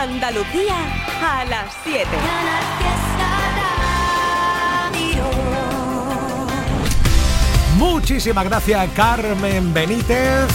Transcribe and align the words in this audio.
Andalucía 0.00 0.76
a 1.22 1.44
las 1.44 1.74
7. 1.84 2.08
Muchísimas 7.76 8.44
gracias 8.46 8.88
Carmen 8.96 9.74
Benítez 9.74 10.48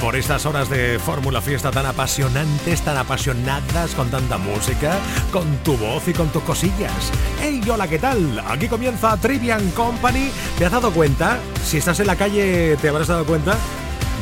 por 0.00 0.16
estas 0.16 0.44
horas 0.44 0.68
de 0.70 0.98
Fórmula 0.98 1.40
Fiesta 1.40 1.70
tan 1.70 1.86
apasionantes, 1.86 2.82
tan 2.82 2.96
apasionadas, 2.96 3.94
con 3.94 4.10
tanta 4.10 4.36
música, 4.36 4.98
con 5.30 5.58
tu 5.58 5.76
voz 5.76 6.08
y 6.08 6.12
con 6.12 6.30
tus 6.30 6.42
cosillas. 6.42 7.12
Hey, 7.40 7.60
hola, 7.70 7.86
¿qué 7.86 8.00
tal? 8.00 8.42
Aquí 8.48 8.66
comienza 8.66 9.16
Trivian 9.18 9.70
Company. 9.70 10.32
¿Te 10.58 10.66
has 10.66 10.72
dado 10.72 10.90
cuenta? 10.90 11.38
Si 11.64 11.76
estás 11.76 12.00
en 12.00 12.08
la 12.08 12.16
calle, 12.16 12.76
te 12.78 12.88
habrás 12.88 13.06
dado 13.06 13.24
cuenta 13.24 13.56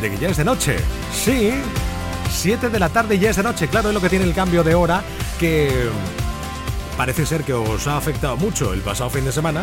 de 0.02 0.10
que 0.10 0.18
ya 0.18 0.28
es 0.28 0.36
de 0.36 0.44
noche. 0.44 0.76
Sí, 1.14 1.54
7 2.30 2.70
de 2.70 2.78
la 2.78 2.88
tarde 2.88 3.18
ya 3.18 3.30
es 3.30 3.36
de 3.36 3.42
noche. 3.42 3.68
Claro, 3.68 3.88
es 3.88 3.94
lo 3.94 4.00
que 4.00 4.08
tiene 4.08 4.24
el 4.24 4.34
cambio 4.34 4.64
de 4.64 4.74
hora 4.74 5.02
que 5.38 5.88
parece 6.96 7.26
ser 7.26 7.44
que 7.44 7.52
os 7.52 7.86
ha 7.86 7.96
afectado 7.96 8.36
mucho 8.36 8.72
el 8.72 8.80
pasado 8.80 9.10
fin 9.10 9.24
de 9.24 9.32
semana 9.32 9.62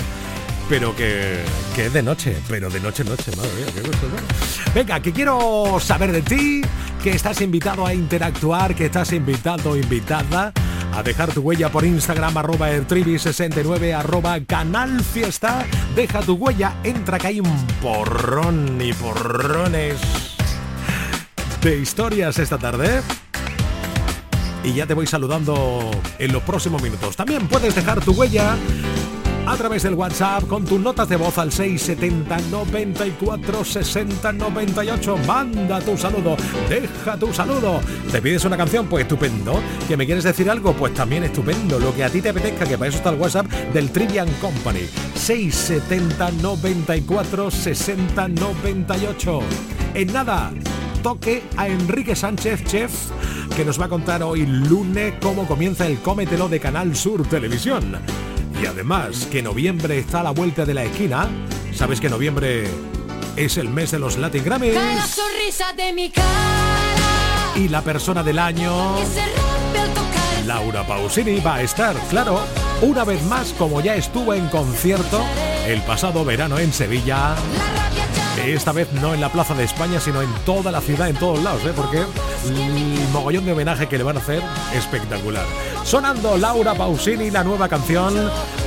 pero 0.69 0.95
que, 0.95 1.43
que, 1.75 1.87
es 1.87 1.93
de 1.93 2.01
noche, 2.01 2.35
pero 2.47 2.69
de 2.69 2.79
noche 2.79 3.03
noche, 3.03 3.31
madre 3.35 3.51
mía, 3.55 3.65
qué 3.73 3.81
gusto, 3.81 4.07
¿no? 4.07 4.73
Venga, 4.73 4.99
que 4.99 5.11
quiero 5.11 5.77
saber 5.79 6.11
de 6.11 6.21
ti, 6.21 6.61
que 7.03 7.11
estás 7.11 7.41
invitado 7.41 7.85
a 7.85 7.93
interactuar, 7.93 8.73
que 8.73 8.85
estás 8.85 9.13
invitado 9.13 9.77
invitada 9.77 10.51
a 10.93 11.03
dejar 11.03 11.31
tu 11.31 11.41
huella 11.41 11.71
por 11.71 11.85
Instagram, 11.85 12.37
arroba 12.37 12.71
ertribi69, 12.71 13.95
arroba 13.95 14.39
canal 14.41 15.01
fiesta. 15.01 15.65
Deja 15.95 16.21
tu 16.21 16.33
huella, 16.33 16.75
entra 16.83 17.19
que 17.19 17.27
hay 17.27 17.39
un 17.39 17.67
porrón 17.81 18.79
y 18.81 18.93
porrones 18.93 20.34
de 21.65 21.79
historias 21.79 22.37
esta 22.37 22.59
tarde. 22.59 23.01
Y 24.63 24.73
ya 24.73 24.85
te 24.85 24.93
voy 24.93 25.07
saludando 25.07 25.89
en 26.19 26.31
los 26.31 26.43
próximos 26.43 26.79
minutos. 26.83 27.15
También 27.15 27.47
puedes 27.47 27.73
dejar 27.73 28.01
tu 28.01 28.11
huella 28.11 28.55
a 29.47 29.57
través 29.57 29.81
del 29.81 29.95
WhatsApp 29.95 30.47
con 30.47 30.63
tus 30.63 30.79
notas 30.79 31.09
de 31.09 31.15
voz 31.15 31.39
al 31.39 31.51
670 31.51 32.37
94 32.51 33.65
60 33.65 34.31
98. 34.31 35.17
Manda 35.25 35.79
tu 35.81 35.97
saludo, 35.97 36.37
deja 36.69 37.17
tu 37.17 37.33
saludo. 37.33 37.81
¿Te 38.11 38.21
pides 38.21 38.45
una 38.45 38.57
canción? 38.57 38.85
Pues 38.85 39.05
estupendo. 39.05 39.59
¿Que 39.87 39.97
me 39.97 40.05
quieres 40.05 40.23
decir 40.23 40.47
algo? 40.51 40.73
Pues 40.73 40.93
también 40.93 41.23
estupendo. 41.23 41.79
Lo 41.79 41.95
que 41.95 42.03
a 42.03 42.11
ti 42.11 42.21
te 42.21 42.29
apetezca, 42.29 42.65
que 42.65 42.77
para 42.77 42.89
eso 42.89 42.97
está 42.99 43.09
el 43.09 43.19
WhatsApp 43.19 43.47
del 43.73 43.89
Trivian 43.89 44.29
Company. 44.39 44.87
670 45.15 46.29
94 46.43 47.49
60 47.49 48.27
98. 48.27 49.39
En 49.95 50.13
nada, 50.13 50.51
toque 51.05 51.43
a 51.55 51.67
Enrique 51.67 52.15
Sánchez, 52.15 52.63
chef, 52.63 52.91
que 53.55 53.63
nos 53.63 53.79
va 53.79 53.85
a 53.85 53.89
contar 53.89 54.23
hoy 54.23 54.43
lunes 54.47 55.13
cómo 55.21 55.47
comienza 55.47 55.85
el 55.85 55.99
Cómetelo 55.99 56.49
de 56.49 56.59
Canal 56.59 56.95
Sur 56.95 57.27
Televisión. 57.29 57.99
Y 58.59 58.65
además 58.65 59.27
que 59.31 59.43
noviembre 59.43 59.99
está 59.99 60.21
a 60.21 60.23
la 60.23 60.31
vuelta 60.31 60.65
de 60.65 60.73
la 60.73 60.83
esquina, 60.83 61.27
sabes 61.75 62.01
que 62.01 62.09
noviembre 62.09 62.63
es 63.35 63.57
el 63.57 63.69
mes 63.69 63.91
de 63.91 63.99
los 63.99 64.17
Latin 64.17 64.43
Grammys. 64.43 64.73
Y 67.55 67.69
la 67.69 67.83
persona 67.83 68.23
del 68.23 68.39
año, 68.39 68.95
Laura 70.47 70.87
Pausini, 70.87 71.39
va 71.39 71.57
a 71.57 71.61
estar, 71.61 71.95
claro, 72.09 72.39
una 72.81 73.03
vez 73.03 73.21
más 73.25 73.53
como 73.59 73.79
ya 73.79 73.93
estuvo 73.93 74.33
en 74.33 74.47
concierto 74.47 75.23
el 75.67 75.83
pasado 75.83 76.25
verano 76.25 76.57
en 76.57 76.73
Sevilla. 76.73 77.35
Esta 78.43 78.71
vez 78.71 78.91
no 78.93 79.13
en 79.13 79.21
la 79.21 79.29
Plaza 79.29 79.53
de 79.55 79.63
España, 79.63 79.99
sino 79.99 80.21
en 80.21 80.29
toda 80.45 80.71
la 80.71 80.81
ciudad, 80.81 81.09
en 81.09 81.15
todos 81.15 81.41
lados, 81.43 81.63
¿eh? 81.65 81.73
porque 81.75 81.99
el 81.99 83.09
mogollón 83.11 83.45
de 83.45 83.53
homenaje 83.53 83.87
que 83.87 83.97
le 83.97 84.03
van 84.03 84.17
a 84.17 84.19
hacer 84.19 84.41
espectacular. 84.73 85.45
Sonando 85.83 86.37
Laura 86.37 86.73
Pausini, 86.75 87.31
la 87.31 87.43
nueva 87.43 87.67
canción, 87.67 88.13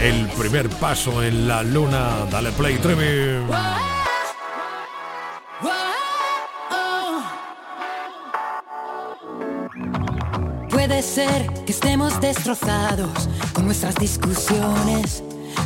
el 0.00 0.26
primer 0.28 0.68
paso 0.68 1.22
en 1.22 1.46
la 1.46 1.62
luna. 1.62 2.26
Dale 2.30 2.50
play, 2.52 2.76
Trevi. 2.78 3.44
Puede 10.70 11.02
ser 11.02 11.46
que 11.64 11.72
estemos 11.72 12.20
destrozados 12.20 13.28
con 13.52 13.66
nuestras 13.66 13.94
discusiones 13.96 15.22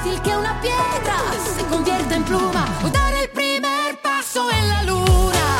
fácil 0.00 0.20
que 0.22 0.36
una 0.36 0.60
piedra 0.60 1.16
se 1.56 1.64
convierta 1.66 2.16
en 2.16 2.24
pluma 2.24 2.64
o 2.84 2.88
dar 2.88 3.14
el 3.14 3.28
primer 3.30 4.00
paso 4.02 4.50
en 4.50 4.68
la 4.68 4.82
luna. 4.82 5.58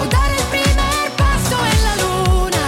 O 0.00 0.04
dar 0.10 0.30
el 0.30 0.44
primer 0.54 1.10
paso 1.16 1.56
en 1.72 1.82
la 1.86 1.94
luna. 2.02 2.64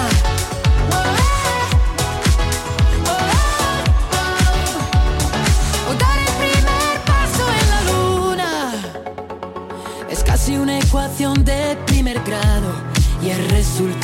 O 5.89 5.95
dar 6.05 6.19
el 6.19 6.33
primer 6.43 6.95
paso 7.11 7.45
en 7.61 7.67
la 7.71 7.81
luna. 7.93 8.51
Es 10.11 10.25
casi 10.25 10.57
una 10.57 10.79
ecuación 10.79 11.45
de 11.45 11.77
primer 11.87 12.21
grado 12.25 12.73
y 13.23 13.31
el 13.31 13.49
resultado 13.51 14.04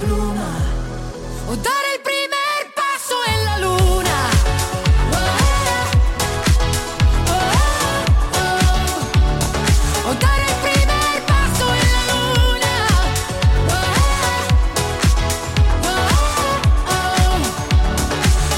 En. 0.00 0.46
O 1.48 1.56
dar 1.56 1.84
el 1.94 2.00
primer 2.02 2.72
paso 2.74 3.16
en 3.32 3.44
la 3.44 3.58
luna. 3.58 4.18
O 10.08 10.14
dar 10.14 10.40
el 10.40 10.54
primer 10.66 11.14
paso 11.26 11.66
en 11.82 11.88
la 11.96 12.02
luna. 12.12 12.74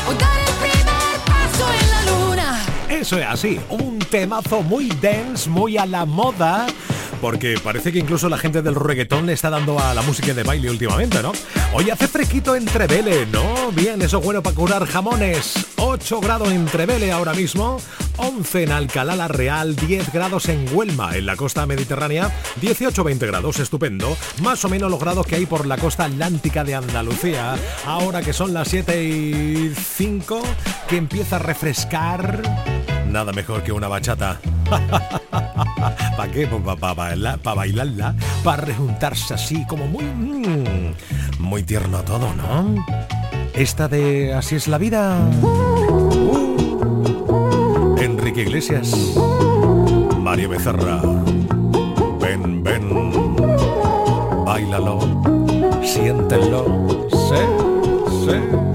O 0.08 0.12
dar 0.14 0.38
el 0.48 0.54
primer 0.64 1.14
paso 1.26 1.64
Eso 2.88 3.18
es 3.18 3.26
así, 3.26 3.60
un 3.68 3.98
temazo 3.98 4.62
muy 4.62 4.88
dense, 4.88 5.50
muy 5.50 5.76
a 5.76 5.86
la 5.86 6.06
moda 6.06 6.66
porque 7.20 7.58
parece 7.62 7.92
que 7.92 7.98
incluso 7.98 8.28
la 8.28 8.38
gente 8.38 8.62
del 8.62 8.74
reggaetón 8.74 9.26
le 9.26 9.32
está 9.32 9.50
dando 9.50 9.78
a 9.78 9.94
la 9.94 10.02
música 10.02 10.34
de 10.34 10.42
baile 10.42 10.70
últimamente, 10.70 11.22
¿no? 11.22 11.32
Hoy 11.72 11.90
hace 11.90 12.08
fresquito 12.08 12.56
entre 12.56 12.86
Vele, 12.86 13.26
¿no? 13.26 13.72
Bien, 13.72 14.00
eso 14.02 14.18
es 14.18 14.24
bueno 14.24 14.42
para 14.42 14.56
curar 14.56 14.86
jamones. 14.86 15.66
8 15.76 16.20
grados 16.20 16.48
entre 16.48 16.86
Vele 16.86 17.12
ahora 17.12 17.34
mismo, 17.34 17.80
11 18.16 18.64
en 18.64 18.72
Alcalá 18.72 19.16
la 19.16 19.28
Real, 19.28 19.76
10 19.76 20.12
grados 20.12 20.48
en 20.48 20.66
Huelma, 20.72 21.16
en 21.16 21.26
la 21.26 21.36
costa 21.36 21.66
mediterránea, 21.66 22.30
18-20 22.60 23.26
grados, 23.26 23.58
estupendo. 23.58 24.16
Más 24.42 24.64
o 24.64 24.68
menos 24.68 24.90
los 24.90 25.00
grados 25.00 25.26
que 25.26 25.36
hay 25.36 25.46
por 25.46 25.66
la 25.66 25.78
costa 25.78 26.04
atlántica 26.04 26.64
de 26.64 26.74
Andalucía. 26.74 27.56
Ahora 27.84 28.22
que 28.22 28.32
son 28.32 28.54
las 28.54 28.68
7 28.68 29.04
y 29.04 29.74
5, 29.74 30.42
que 30.88 30.96
empieza 30.96 31.36
a 31.36 31.40
refrescar. 31.40 32.42
Nada 33.08 33.32
mejor 33.32 33.62
que 33.62 33.72
una 33.72 33.88
bachata. 33.88 34.40
¿Para 36.26 36.38
qué? 36.38 36.46
Pues 36.48 36.62
para 36.80 37.54
bailarla, 37.54 38.16
para 38.42 38.62
rejuntarse 38.62 39.34
así 39.34 39.64
como 39.66 39.86
muy... 39.86 40.02
Mm, 40.02 40.94
muy 41.38 41.62
tierno 41.62 42.02
todo, 42.02 42.34
¿no? 42.34 42.84
Esta 43.54 43.86
de 43.86 44.34
Así 44.34 44.56
es 44.56 44.66
la 44.66 44.78
vida. 44.78 45.20
Uh. 45.40 46.56
Enrique 48.00 48.42
Iglesias. 48.42 48.92
Mario 50.18 50.48
Becerra. 50.48 51.00
Ven, 52.20 52.64
ven. 52.64 52.90
Báilalo. 54.44 54.98
Siéntelo. 55.84 57.06
Sé, 57.08 57.46
sé. 58.26 58.65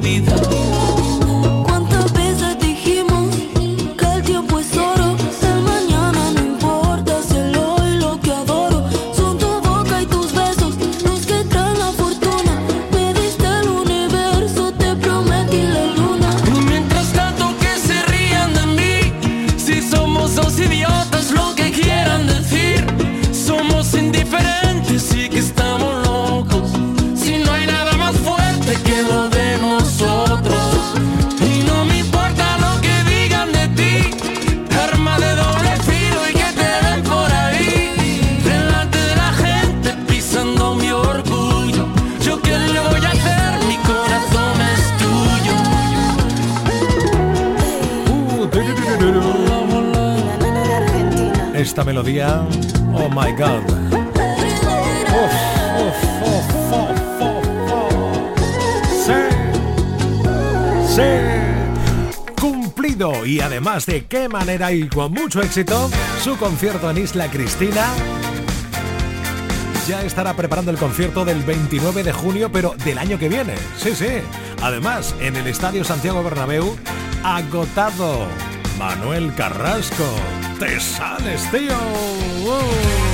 Be 0.00 0.20
the. 0.20 0.57
De 63.88 64.04
qué 64.04 64.28
manera 64.28 64.70
y 64.70 64.86
con 64.86 65.12
mucho 65.12 65.40
éxito, 65.40 65.90
su 66.22 66.36
concierto 66.36 66.90
en 66.90 66.98
Isla 66.98 67.30
Cristina 67.30 67.86
ya 69.88 70.02
estará 70.02 70.34
preparando 70.34 70.70
el 70.70 70.76
concierto 70.76 71.24
del 71.24 71.42
29 71.42 72.02
de 72.02 72.12
junio, 72.12 72.52
pero 72.52 72.74
del 72.84 72.98
año 72.98 73.18
que 73.18 73.30
viene. 73.30 73.54
Sí, 73.78 73.94
sí. 73.94 74.20
Además, 74.60 75.14
en 75.20 75.36
el 75.36 75.46
Estadio 75.46 75.84
Santiago 75.84 76.22
Bernabéu, 76.22 76.76
agotado. 77.24 78.26
Manuel 78.78 79.34
Carrasco 79.34 80.04
te 80.58 80.78
sales, 80.78 81.50
tío. 81.50 83.07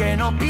Que 0.00 0.16
no 0.16 0.32
pienso. 0.32 0.49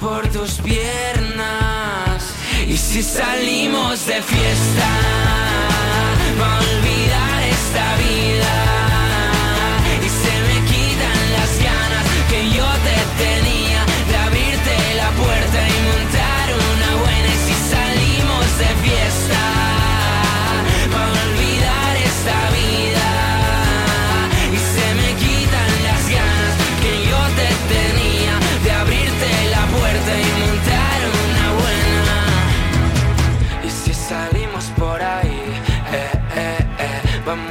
por 0.00 0.28
tus 0.28 0.52
piernas. 0.60 2.34
Y 2.66 2.76
si 2.76 3.02
salimos 3.02 4.06
de 4.06 4.22
fiesta, 4.22 4.88
va 6.40 6.56
a 6.56 6.60
olvidar 6.60 7.42
esta 7.42 7.96
vida. 7.96 8.87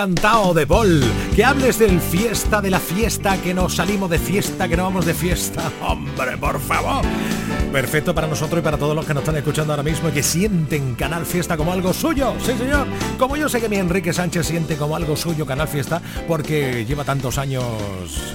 Encantado 0.00 0.54
de 0.54 0.66
Paul. 0.66 1.04
Que 1.36 1.44
hables 1.44 1.78
del 1.78 2.00
fiesta, 2.00 2.62
de 2.62 2.70
la 2.70 2.80
fiesta, 2.80 3.36
que 3.36 3.52
nos 3.52 3.76
salimos 3.76 4.08
de 4.08 4.18
fiesta, 4.18 4.66
que 4.66 4.74
no 4.74 4.84
vamos 4.84 5.04
de 5.04 5.12
fiesta. 5.12 5.70
Hombre, 5.82 6.38
por 6.38 6.58
favor. 6.58 7.04
Perfecto 7.70 8.14
para 8.14 8.26
nosotros 8.26 8.60
y 8.60 8.64
para 8.64 8.78
todos 8.78 8.96
los 8.96 9.04
que 9.04 9.12
nos 9.12 9.20
están 9.20 9.36
escuchando 9.36 9.74
ahora 9.74 9.82
mismo 9.82 10.08
y 10.08 10.12
que 10.12 10.22
sienten 10.22 10.94
Canal 10.94 11.26
Fiesta 11.26 11.58
como 11.58 11.70
algo 11.70 11.92
suyo. 11.92 12.32
Sí, 12.42 12.52
señor. 12.56 12.86
Como 13.18 13.36
yo 13.36 13.50
sé 13.50 13.60
que 13.60 13.68
mi 13.68 13.76
Enrique 13.76 14.14
Sánchez 14.14 14.46
siente 14.46 14.76
como 14.76 14.96
algo 14.96 15.16
suyo 15.16 15.44
Canal 15.44 15.68
Fiesta 15.68 16.00
porque 16.26 16.86
lleva 16.86 17.04
tantos 17.04 17.36
años, 17.36 17.62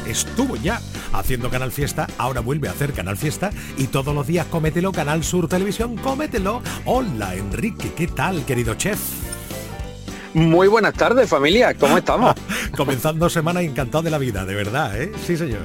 estuvo 0.08 0.58
ya 0.58 0.80
haciendo 1.14 1.50
Canal 1.50 1.72
Fiesta, 1.72 2.06
ahora 2.20 2.42
vuelve 2.42 2.68
a 2.68 2.74
hacer 2.74 2.94
Canal 2.94 3.18
Fiesta 3.18 3.50
y 3.76 3.88
todos 3.88 4.14
los 4.14 4.28
días 4.28 4.46
cómetelo, 4.52 4.92
Canal 4.92 5.24
Sur 5.24 5.48
Televisión, 5.48 5.96
cómetelo. 5.96 6.62
Hola, 6.86 7.34
Enrique, 7.34 7.92
¿qué 7.96 8.06
tal, 8.06 8.46
querido 8.46 8.76
chef? 8.76 9.25
Muy 10.36 10.68
buenas 10.68 10.94
tardes, 10.94 11.30
familia. 11.30 11.74
¿Cómo 11.76 11.98
estamos? 11.98 12.36
Comenzando 12.76 13.30
semana 13.30 13.62
encantado 13.62 14.04
de 14.04 14.12
la 14.12 14.18
vida, 14.18 14.44
de 14.44 14.54
verdad, 14.54 15.02
¿eh? 15.02 15.10
Sí, 15.26 15.38
señor. 15.38 15.62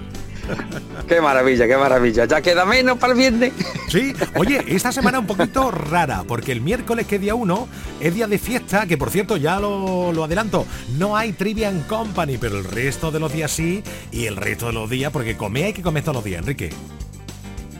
qué 1.09 1.21
maravilla, 1.21 1.67
qué 1.67 1.77
maravilla. 1.77 2.25
Ya 2.27 2.41
queda 2.41 2.65
menos 2.65 2.97
para 2.97 3.13
el 3.13 3.19
viernes. 3.19 3.53
Sí, 3.91 4.13
oye, 4.37 4.63
esta 4.69 4.93
semana 4.93 5.19
un 5.19 5.27
poquito 5.27 5.73
rara, 5.73 6.23
porque 6.23 6.53
el 6.53 6.61
miércoles, 6.61 7.09
que 7.09 7.17
es 7.17 7.21
día 7.21 7.35
1, 7.35 7.69
es 7.99 8.15
día 8.15 8.29
de 8.29 8.39
fiesta, 8.39 8.87
que 8.87 8.97
por 8.97 9.11
cierto, 9.11 9.37
ya 9.37 9.59
lo, 9.59 10.13
lo 10.13 10.23
adelanto, 10.23 10.65
no 10.97 11.17
hay 11.17 11.33
Trivian 11.33 11.83
Company, 11.89 12.39
pero 12.39 12.57
el 12.57 12.63
resto 12.63 13.11
de 13.11 13.19
los 13.19 13.33
días 13.33 13.51
sí, 13.51 13.83
y 14.13 14.27
el 14.27 14.37
resto 14.37 14.69
de 14.69 14.75
los 14.75 14.89
días, 14.89 15.11
porque 15.11 15.37
comer 15.37 15.65
hay 15.65 15.73
que 15.73 15.83
comer 15.83 16.05
todos 16.05 16.15
los 16.15 16.25
días, 16.25 16.39
Enrique. 16.43 16.71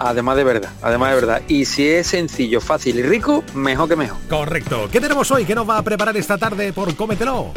Además 0.03 0.37
de 0.37 0.45
verdad, 0.45 0.71
además 0.81 1.11
de 1.11 1.15
verdad. 1.15 1.43
Y 1.47 1.67
si 1.67 1.87
es 1.87 2.07
sencillo, 2.07 2.63
fácil 2.63 2.99
y 2.99 3.03
rico, 3.03 3.45
mejor 3.53 3.87
que 3.87 3.97
mejor. 3.97 4.17
Correcto. 4.31 4.89
¿Qué 4.91 4.99
tenemos 4.99 5.31
hoy? 5.31 5.45
¿Qué 5.45 5.55
nos 5.55 5.69
va 5.69 5.77
a 5.77 5.83
preparar 5.83 6.17
esta 6.17 6.39
tarde 6.39 6.73
por 6.73 6.97
Cómetelo? 6.97 7.53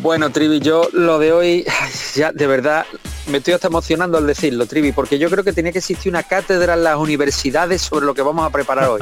Bueno, 0.00 0.30
Trivi, 0.30 0.58
yo 0.60 0.88
lo 0.94 1.18
de 1.18 1.32
hoy, 1.32 1.66
ya 2.14 2.32
de 2.32 2.46
verdad, 2.46 2.86
me 3.26 3.38
estoy 3.38 3.52
hasta 3.52 3.68
emocionando 3.68 4.16
al 4.16 4.26
decirlo, 4.26 4.64
Trivi, 4.64 4.92
porque 4.92 5.18
yo 5.18 5.28
creo 5.28 5.44
que 5.44 5.52
tiene 5.52 5.70
que 5.70 5.78
existir 5.78 6.10
una 6.10 6.22
cátedra 6.22 6.72
en 6.72 6.82
las 6.82 6.96
universidades 6.96 7.82
sobre 7.82 8.06
lo 8.06 8.14
que 8.14 8.22
vamos 8.22 8.46
a 8.46 8.50
preparar 8.50 8.88
hoy. 8.88 9.00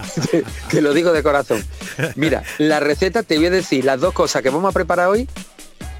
que 0.70 0.80
lo 0.80 0.94
digo 0.94 1.12
de 1.12 1.22
corazón. 1.22 1.62
Mira, 2.16 2.42
la 2.56 2.80
receta 2.80 3.22
te 3.22 3.36
voy 3.36 3.46
a 3.46 3.50
decir 3.50 3.84
las 3.84 4.00
dos 4.00 4.14
cosas 4.14 4.40
que 4.42 4.48
vamos 4.48 4.70
a 4.70 4.72
preparar 4.72 5.08
hoy, 5.08 5.28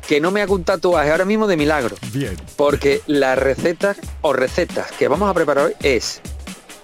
que 0.07 0.21
no 0.21 0.31
me 0.31 0.43
hago 0.43 0.55
un 0.55 0.65
tatuaje 0.65 1.11
ahora 1.11 1.25
mismo 1.25 1.47
de 1.47 1.57
milagro. 1.57 1.97
Bien. 2.13 2.37
Porque 2.57 3.01
las 3.07 3.39
recetas 3.39 3.99
o 4.23 4.33
recetas 4.33 4.91
que 4.93 5.09
vamos 5.09 5.31
a 5.31 5.35
preparar 5.35 5.67
hoy 5.67 5.75
es 5.83 6.21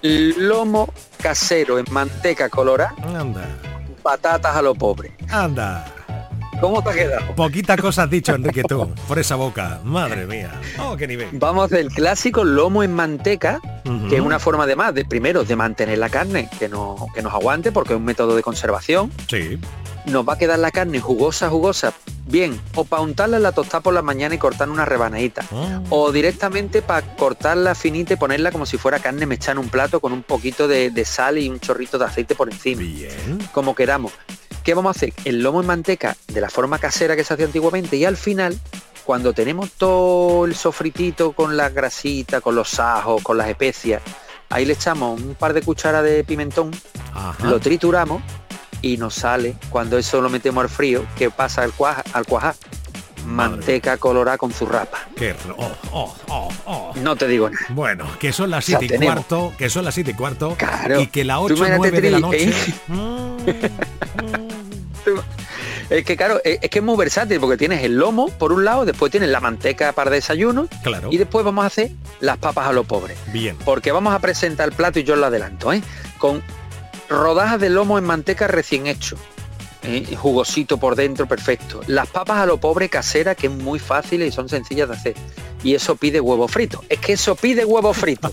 lomo 0.01 0.93
casero 1.21 1.79
en 1.79 1.85
manteca 1.91 2.49
colorada, 2.49 2.93
Anda, 3.03 3.47
patatas 4.03 4.55
a 4.55 4.61
lo 4.61 4.75
pobre. 4.75 5.15
anda. 5.29 5.85
¿Cómo 6.59 6.81
te 6.81 6.89
ha 6.89 6.93
quedado? 6.93 7.35
Poquita 7.35 7.77
cosa 7.77 8.03
has 8.03 8.09
dicho, 8.09 8.33
Enrique, 8.33 8.63
tú, 8.63 8.89
por 9.07 9.19
esa 9.19 9.35
boca. 9.35 9.79
Madre 9.83 10.25
mía. 10.25 10.51
Oh, 10.79 10.97
qué 10.97 11.07
nivel. 11.07 11.29
Vamos 11.33 11.69
del 11.69 11.89
clásico 11.89 12.43
lomo 12.43 12.83
en 12.83 12.93
manteca, 12.93 13.59
que 14.09 14.15
es 14.15 14.21
una 14.21 14.39
forma 14.39 14.65
de 14.65 14.75
más, 14.75 14.93
de 14.93 15.05
primero, 15.05 15.43
de 15.43 15.55
mantener 15.55 15.99
la 15.99 16.09
carne, 16.09 16.49
que, 16.57 16.67
no, 16.67 16.95
que 17.13 17.21
nos 17.21 17.33
aguante, 17.33 17.71
porque 17.71 17.93
es 17.93 17.97
un 17.97 18.05
método 18.05 18.35
de 18.35 18.41
conservación. 18.41 19.11
Sí. 19.29 19.59
Nos 20.05 20.27
va 20.27 20.33
a 20.33 20.37
quedar 20.37 20.57
la 20.57 20.71
carne 20.71 20.99
jugosa, 20.99 21.49
jugosa, 21.49 21.93
bien, 22.25 22.59
o 22.75 22.85
para 22.85 23.03
untarla 23.03 23.37
en 23.37 23.43
la 23.43 23.51
tostada 23.51 23.81
por 23.81 23.93
la 23.93 24.01
mañana 24.01 24.33
y 24.33 24.37
cortar 24.37 24.69
una 24.69 24.85
rebanadita. 24.85 25.43
Ah. 25.51 25.81
O 25.89 26.11
directamente 26.11 26.81
para 26.81 27.15
cortarla 27.17 27.75
finita 27.75 28.13
y 28.13 28.17
ponerla 28.17 28.51
como 28.51 28.65
si 28.65 28.77
fuera 28.77 28.99
carne 28.99 29.25
mechada 29.25 29.53
en 29.53 29.57
un 29.59 29.69
plato 29.69 29.99
con 29.99 30.11
un 30.11 30.23
poquito 30.23 30.67
de, 30.67 30.89
de 30.89 31.05
sal 31.05 31.37
y 31.37 31.49
un 31.49 31.59
chorrito 31.59 31.99
de 31.99 32.05
aceite 32.05 32.35
por 32.35 32.49
encima. 32.51 32.81
Bien. 32.81 33.39
Como 33.51 33.75
queramos. 33.75 34.13
¿Qué 34.67 34.73
vamos 34.73 34.97
a 34.97 34.99
hacer? 34.99 35.13
El 35.23 35.41
lomo 35.41 35.61
en 35.61 35.67
manteca 35.67 36.17
de 36.27 36.41
la 36.41 36.49
forma 36.49 36.77
casera 36.77 37.15
que 37.15 37.23
se 37.23 37.33
hacía 37.33 37.45
antiguamente 37.45 37.95
y 37.95 38.03
al 38.03 38.17
final, 38.17 38.59
cuando 39.05 39.31
tenemos 39.31 39.71
todo 39.71 40.43
el 40.43 40.55
sofritito 40.55 41.31
con 41.31 41.55
la 41.55 41.69
grasita, 41.69 42.41
con 42.41 42.53
los 42.55 42.77
ajos, 42.77 43.23
con 43.23 43.37
las 43.37 43.47
especias, 43.47 44.01
ahí 44.49 44.65
le 44.65 44.73
echamos 44.73 45.21
un 45.21 45.35
par 45.35 45.53
de 45.53 45.61
cucharas 45.61 46.03
de 46.03 46.21
pimentón, 46.25 46.71
Ajá. 47.13 47.47
lo 47.47 47.61
trituramos 47.61 48.21
y 48.81 48.97
nos 48.97 49.13
sale, 49.13 49.55
cuando 49.69 49.97
eso 49.97 50.19
lo 50.19 50.27
metemos 50.29 50.61
al 50.61 50.69
frío, 50.69 51.05
que 51.17 51.29
pasa 51.31 51.63
al 51.63 51.71
cuajar, 51.71 52.03
al 52.11 52.25
cuajar, 52.25 52.55
manteca 53.25 53.95
colorada 53.95 54.37
con 54.37 54.51
zurrapa. 54.51 54.99
Qué 55.15 55.33
oh, 55.57 55.71
oh, 55.93 56.15
oh, 56.27 56.49
oh. 56.65 56.93
No 56.97 57.15
te 57.15 57.27
digo 57.29 57.49
nada. 57.49 57.65
Bueno, 57.69 58.05
que 58.19 58.33
son 58.33 58.49
las 58.49 58.65
sea, 58.65 58.79
siete 58.79 58.95
y 58.95 58.97
tenemos. 58.99 59.25
cuarto, 59.25 59.53
que 59.57 59.69
son 59.69 59.85
las 59.85 59.93
siete 59.95 60.11
y 60.11 60.13
cuarto, 60.13 60.55
Claro. 60.57 60.99
y 60.99 61.07
que 61.07 61.23
la 61.23 61.35
Tú 61.35 61.43
8 61.45 61.55
imagínate, 61.55 61.77
9 61.91 62.01
de 62.01 62.11
la 62.11 62.17
Tri, 62.17 62.21
noche. 62.45 62.49
¿eh? 62.49 62.73
Mm, 62.87 63.37
Es 65.89 66.03
que 66.03 66.17
claro, 66.17 66.41
es, 66.43 66.59
es 66.61 66.69
que 66.69 66.79
es 66.79 66.85
muy 66.85 66.97
versátil 66.97 67.39
porque 67.39 67.55
tienes 67.57 67.81
el 67.83 67.95
lomo 67.97 68.27
por 68.29 68.51
un 68.51 68.65
lado, 68.65 68.83
después 68.85 69.09
tienes 69.11 69.29
la 69.29 69.39
manteca 69.39 69.93
para 69.93 70.11
desayuno 70.11 70.67
Claro. 70.83 71.09
y 71.11 71.17
después 71.17 71.45
vamos 71.45 71.63
a 71.63 71.67
hacer 71.67 71.91
las 72.19 72.37
papas 72.37 72.67
a 72.67 72.73
lo 72.73 72.83
pobre. 72.83 73.15
Bien. 73.31 73.55
Porque 73.63 73.91
vamos 73.93 74.13
a 74.13 74.19
presentar 74.19 74.67
el 74.67 74.73
plato 74.75 74.99
y 74.99 75.03
yo 75.03 75.15
lo 75.15 75.25
adelanto, 75.27 75.71
¿eh? 75.71 75.81
Con 76.17 76.43
rodajas 77.09 77.59
de 77.61 77.69
lomo 77.69 77.97
en 77.97 78.03
manteca 78.03 78.47
recién 78.47 78.85
hecho. 78.87 79.15
¿Eh? 79.87 80.15
Jugosito 80.15 80.77
por 80.77 80.95
dentro, 80.95 81.27
perfecto. 81.27 81.81
Las 81.87 82.07
papas 82.07 82.39
a 82.39 82.45
lo 82.45 82.59
pobre 82.59 82.89
casera, 82.89 83.35
que 83.35 83.47
es 83.47 83.53
muy 83.53 83.79
fácil 83.79 84.21
y 84.21 84.31
son 84.31 84.49
sencillas 84.49 84.89
de 84.89 84.95
hacer. 84.95 85.15
Y 85.63 85.73
eso 85.73 85.95
pide 85.95 86.19
huevo 86.19 86.47
frito. 86.47 86.83
Es 86.87 86.99
que 86.99 87.13
eso 87.13 87.35
pide 87.35 87.65
huevo 87.65 87.93
frito. 87.93 88.31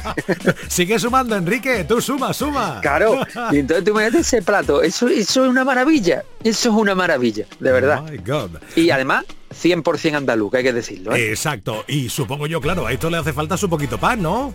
Sigue 0.68 0.98
sumando, 0.98 1.36
Enrique. 1.36 1.84
Tú 1.84 2.00
suma, 2.00 2.34
suma. 2.34 2.80
Claro. 2.82 3.20
Y 3.50 3.58
entonces 3.58 3.84
tú 3.84 3.90
imagínate 3.92 4.18
ese 4.18 4.42
plato. 4.42 4.82
Eso, 4.82 5.08
eso 5.08 5.44
es 5.44 5.50
una 5.50 5.64
maravilla. 5.64 6.24
Eso 6.44 6.68
es 6.68 6.74
una 6.74 6.94
maravilla, 6.94 7.46
de 7.58 7.72
verdad. 7.72 8.02
My 8.02 8.18
God. 8.18 8.50
Y 8.76 8.90
además, 8.90 9.24
100% 9.54 10.16
andaluz, 10.16 10.50
que 10.50 10.58
hay 10.58 10.62
que 10.62 10.72
decirlo. 10.72 11.14
¿eh? 11.14 11.30
Exacto. 11.30 11.84
Y 11.88 12.08
supongo 12.08 12.46
yo, 12.46 12.60
claro, 12.60 12.86
a 12.86 12.92
esto 12.92 13.10
le 13.10 13.16
hace 13.16 13.32
falta 13.32 13.56
su 13.56 13.68
poquito 13.68 13.98
pan, 13.98 14.22
¿no? 14.22 14.54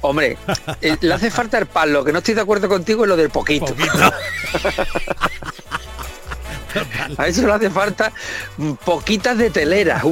Hombre, 0.00 0.36
eh, 0.80 0.96
le 1.00 1.14
hace 1.14 1.30
falta 1.30 1.58
el 1.58 1.66
pan. 1.66 1.92
Lo 1.92 2.04
que 2.04 2.12
no 2.12 2.18
estoy 2.18 2.34
de 2.34 2.40
acuerdo 2.40 2.68
contigo 2.68 3.04
es 3.04 3.08
lo 3.08 3.16
del 3.16 3.30
poquito. 3.30 3.66
Poquito. 3.66 4.12
A 7.16 7.26
eso 7.26 7.46
le 7.46 7.52
hace 7.52 7.70
falta 7.70 8.12
poquitas 8.84 9.38
de 9.38 9.50
telera. 9.50 10.02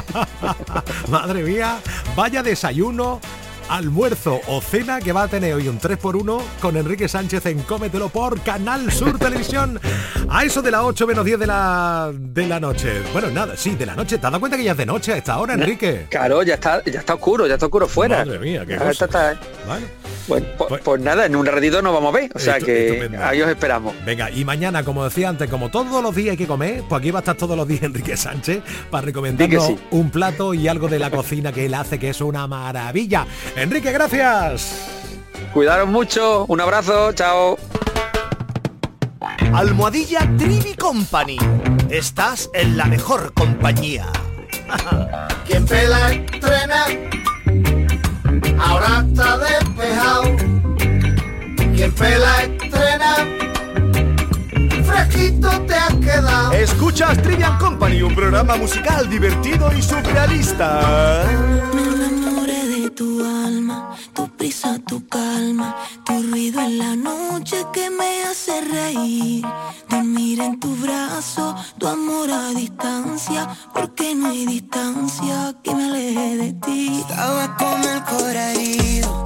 Madre 1.08 1.42
mía, 1.42 1.78
vaya 2.14 2.42
desayuno, 2.42 3.20
almuerzo 3.68 4.40
o 4.48 4.60
cena 4.60 5.00
que 5.00 5.12
va 5.12 5.24
a 5.24 5.28
tener 5.28 5.54
hoy 5.54 5.68
un 5.68 5.78
3x1 5.80 6.40
con 6.60 6.76
Enrique 6.76 7.08
Sánchez 7.08 7.46
en 7.46 7.60
Cómetelo 7.62 8.08
por 8.08 8.40
Canal 8.40 8.90
Sur 8.92 9.18
Televisión. 9.18 9.80
A 10.28 10.44
eso 10.44 10.62
de 10.62 10.70
las 10.70 10.82
8 10.82 11.06
menos 11.06 11.24
10 11.24 11.38
de 11.38 11.46
la, 11.46 12.10
de 12.14 12.46
la 12.46 12.60
noche. 12.60 13.02
Bueno, 13.12 13.30
nada, 13.30 13.56
sí, 13.56 13.74
de 13.74 13.86
la 13.86 13.94
noche. 13.94 14.18
¿Te 14.18 14.26
has 14.26 14.32
dado 14.32 14.40
cuenta 14.40 14.56
que 14.56 14.64
ya 14.64 14.72
es 14.72 14.78
de 14.78 14.86
noche 14.86 15.12
a 15.12 15.16
esta 15.16 15.38
hora, 15.38 15.54
Enrique? 15.54 16.06
Claro, 16.10 16.42
ya 16.42 16.54
está, 16.54 16.82
ya 16.84 17.00
está 17.00 17.14
oscuro, 17.14 17.46
ya 17.46 17.54
está 17.54 17.66
oscuro 17.66 17.86
fuera. 17.86 18.24
Madre 18.24 18.38
mía, 18.38 18.64
qué 18.66 18.76
cosa. 18.76 18.90
está- 19.06 19.32
está- 19.32 19.40
Vale. 19.66 19.86
Bueno, 20.28 20.46
pues, 20.58 20.68
Pues- 20.68 20.82
pues 20.82 21.00
nada, 21.00 21.26
en 21.26 21.36
un 21.36 21.46
ratito 21.46 21.80
nos 21.82 21.92
vamos 21.94 22.12
a 22.14 22.18
ver. 22.18 22.30
O 22.34 22.38
sea 22.40 22.58
que 22.58 23.08
ahí 23.22 23.40
os 23.42 23.48
esperamos. 23.48 23.94
Venga, 24.04 24.28
y 24.30 24.44
mañana, 24.44 24.82
como 24.82 25.04
decía 25.04 25.28
antes, 25.28 25.48
como 25.48 25.70
todos 25.70 26.02
los 26.02 26.14
días 26.14 26.32
hay 26.32 26.36
que 26.36 26.46
comer, 26.48 26.82
pues 26.88 27.00
aquí 27.00 27.10
va 27.12 27.20
a 27.20 27.22
estar 27.22 27.36
todos 27.36 27.56
los 27.56 27.66
días 27.68 27.82
Enrique 27.84 28.16
Sánchez 28.16 28.60
para 28.90 29.04
recomendarnos 29.04 29.66
sí. 29.68 29.78
un 29.92 30.10
plato 30.10 30.52
y 30.54 30.66
algo 30.66 30.88
de 30.88 30.98
la 30.98 31.10
cocina 31.10 31.52
que 31.52 31.66
él 31.66 31.74
hace, 31.74 31.98
que 32.00 32.10
es 32.10 32.20
una 32.20 32.46
maravilla. 32.48 33.24
Enrique, 33.56 33.90
gracias. 33.90 34.86
Cuidaros 35.54 35.88
mucho, 35.88 36.44
un 36.46 36.60
abrazo, 36.60 37.12
chao. 37.14 37.58
Almohadilla 39.54 40.28
Trivi 40.36 40.74
Company. 40.74 41.38
Estás 41.88 42.50
en 42.52 42.76
la 42.76 42.84
mejor 42.84 43.32
compañía. 43.32 44.08
Quien 45.46 45.64
pela 45.64 46.12
estrena, 46.12 46.84
ahora 48.58 49.04
está 49.08 49.38
despejado. 49.38 50.36
Quien 51.74 51.92
pela 51.94 52.42
estrena, 52.42 53.16
fresquito 54.84 55.48
te 55.62 55.74
has 55.74 55.94
quedado. 55.94 56.52
Escuchas 56.52 57.22
Trivian 57.22 57.56
Company, 57.56 58.02
un 58.02 58.14
programa 58.14 58.56
musical 58.56 59.08
divertido 59.08 59.72
y 59.72 59.80
surrealista. 59.80 61.24
Reír. 68.76 69.44
Dormir 69.88 70.40
en 70.40 70.60
tu 70.60 70.70
brazo, 70.76 71.54
tu 71.78 71.86
amor 71.86 72.30
a 72.30 72.50
distancia, 72.50 73.48
porque 73.72 74.14
no 74.14 74.28
hay 74.30 74.46
distancia 74.46 75.54
que 75.62 75.74
me 75.74 75.84
aleje 75.84 76.36
de 76.36 76.52
ti. 76.64 77.00
Estaba 77.00 77.56
con 77.56 77.80
el 77.92 78.00
corazón 78.04 79.25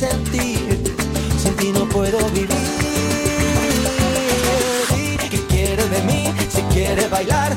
sin 0.00 1.56
ti 1.56 1.72
no 1.72 1.86
puedo 1.86 2.18
vivir. 2.30 2.48
¿Qué 5.30 5.38
quieres 5.46 5.90
de 5.90 6.02
mí? 6.04 6.32
Si 6.48 6.62
quieres 6.72 7.10
bailar, 7.10 7.54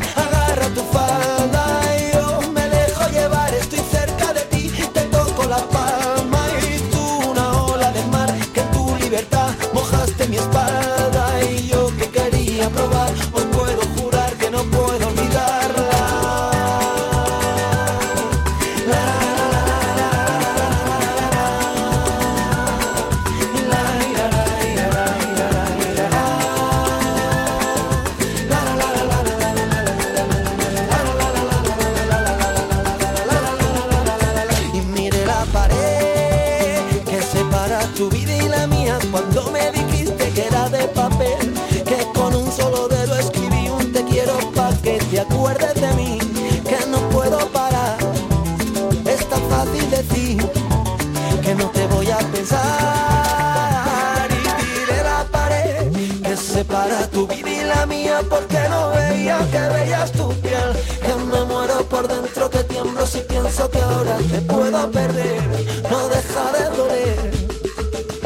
por 61.94 62.08
dentro 62.08 62.50
que 62.50 62.64
tiemblo 62.64 63.06
si 63.06 63.20
pienso 63.20 63.70
que 63.70 63.80
ahora 63.80 64.18
te 64.18 64.42
puedo 64.42 64.92
perder. 64.92 65.44
No 65.92 66.10
deja 66.10 66.44
de 66.58 66.78
doler 66.78 67.34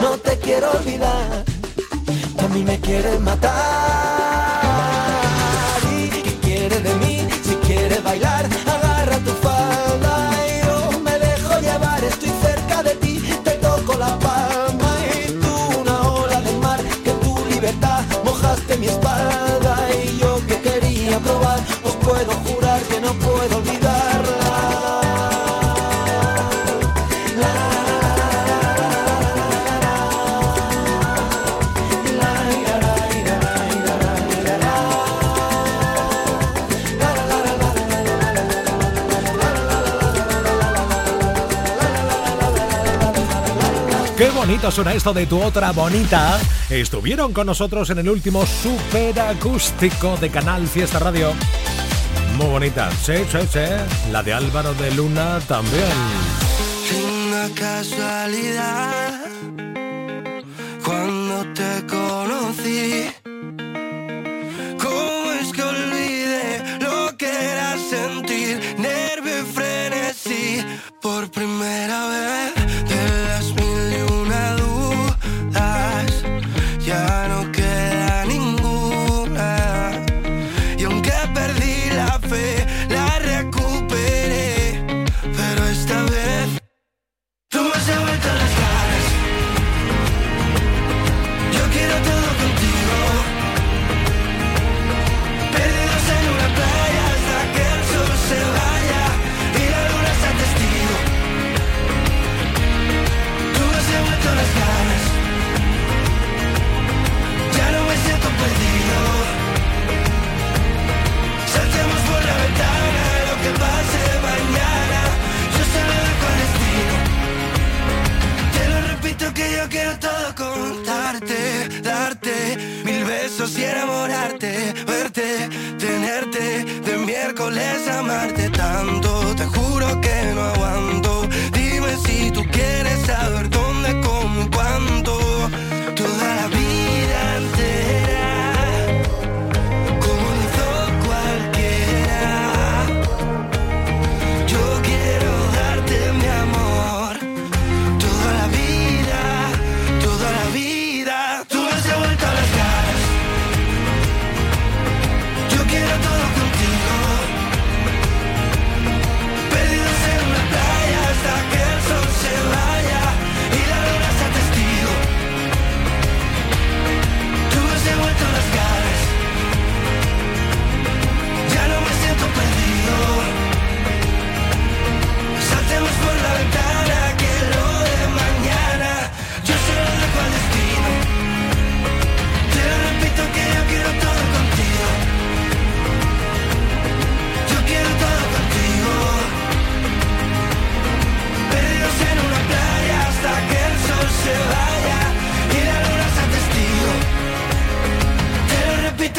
no 0.01 0.17
te 0.19 0.37
quiero 0.39 0.71
olvidar. 0.71 1.43
Que 2.37 2.45
a 2.45 2.47
mí 2.47 2.63
me 2.63 2.79
quieres 2.79 3.19
matar 3.19 4.26
bonito 44.47 44.71
suena 44.71 44.93
esto 44.93 45.13
de 45.13 45.25
tu 45.25 45.43
otra 45.43 45.73
bonita. 45.73 46.39
Estuvieron 46.69 47.33
con 47.33 47.47
nosotros 47.47 47.89
en 47.89 47.97
el 47.97 48.07
último 48.07 48.45
super 48.45 49.19
acústico 49.19 50.15
de 50.21 50.29
Canal 50.29 50.65
Fiesta 50.69 50.99
Radio. 50.99 51.33
Muy 52.37 52.45
bonita. 52.45 52.89
Sí, 52.91 53.15
sí, 53.29 53.39
sí. 53.51 53.59
La 54.09 54.23
de 54.23 54.31
Álvaro 54.31 54.73
de 54.75 54.91
Luna 54.91 55.41
también. 55.49 55.83
Una 57.29 57.49
casualidad 57.53 59.06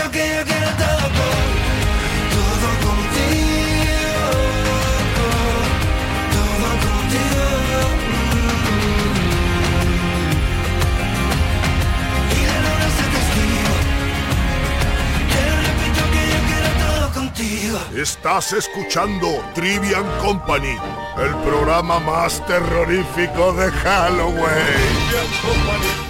lo 0.08 0.12
que 0.12 0.18
yo 0.20 0.44
quiero 0.44 0.68
todo 0.82 1.06
con 1.18 1.36
todo 2.34 2.68
contigo. 2.86 4.28
Todo 6.32 6.68
contigo 6.86 7.82
Y 12.30 12.40
la 12.46 12.56
luna 12.64 12.88
se 12.96 13.04
testigo 13.14 13.74
Te 15.32 15.40
lo 15.46 15.56
repito 15.68 16.02
que 16.12 16.22
yo 16.32 16.40
quiero 16.48 16.70
todo 16.84 17.06
contigo 17.20 17.76
Estás 18.00 18.52
escuchando 18.52 19.26
Trivian 19.54 20.06
Company, 20.20 20.76
el 21.18 21.34
programa 21.36 21.98
más 21.98 22.44
terrorífico 22.46 23.52
de 23.54 23.70
Halloween. 23.70 24.46
Trivian 24.46 25.30
Company, 25.42 26.07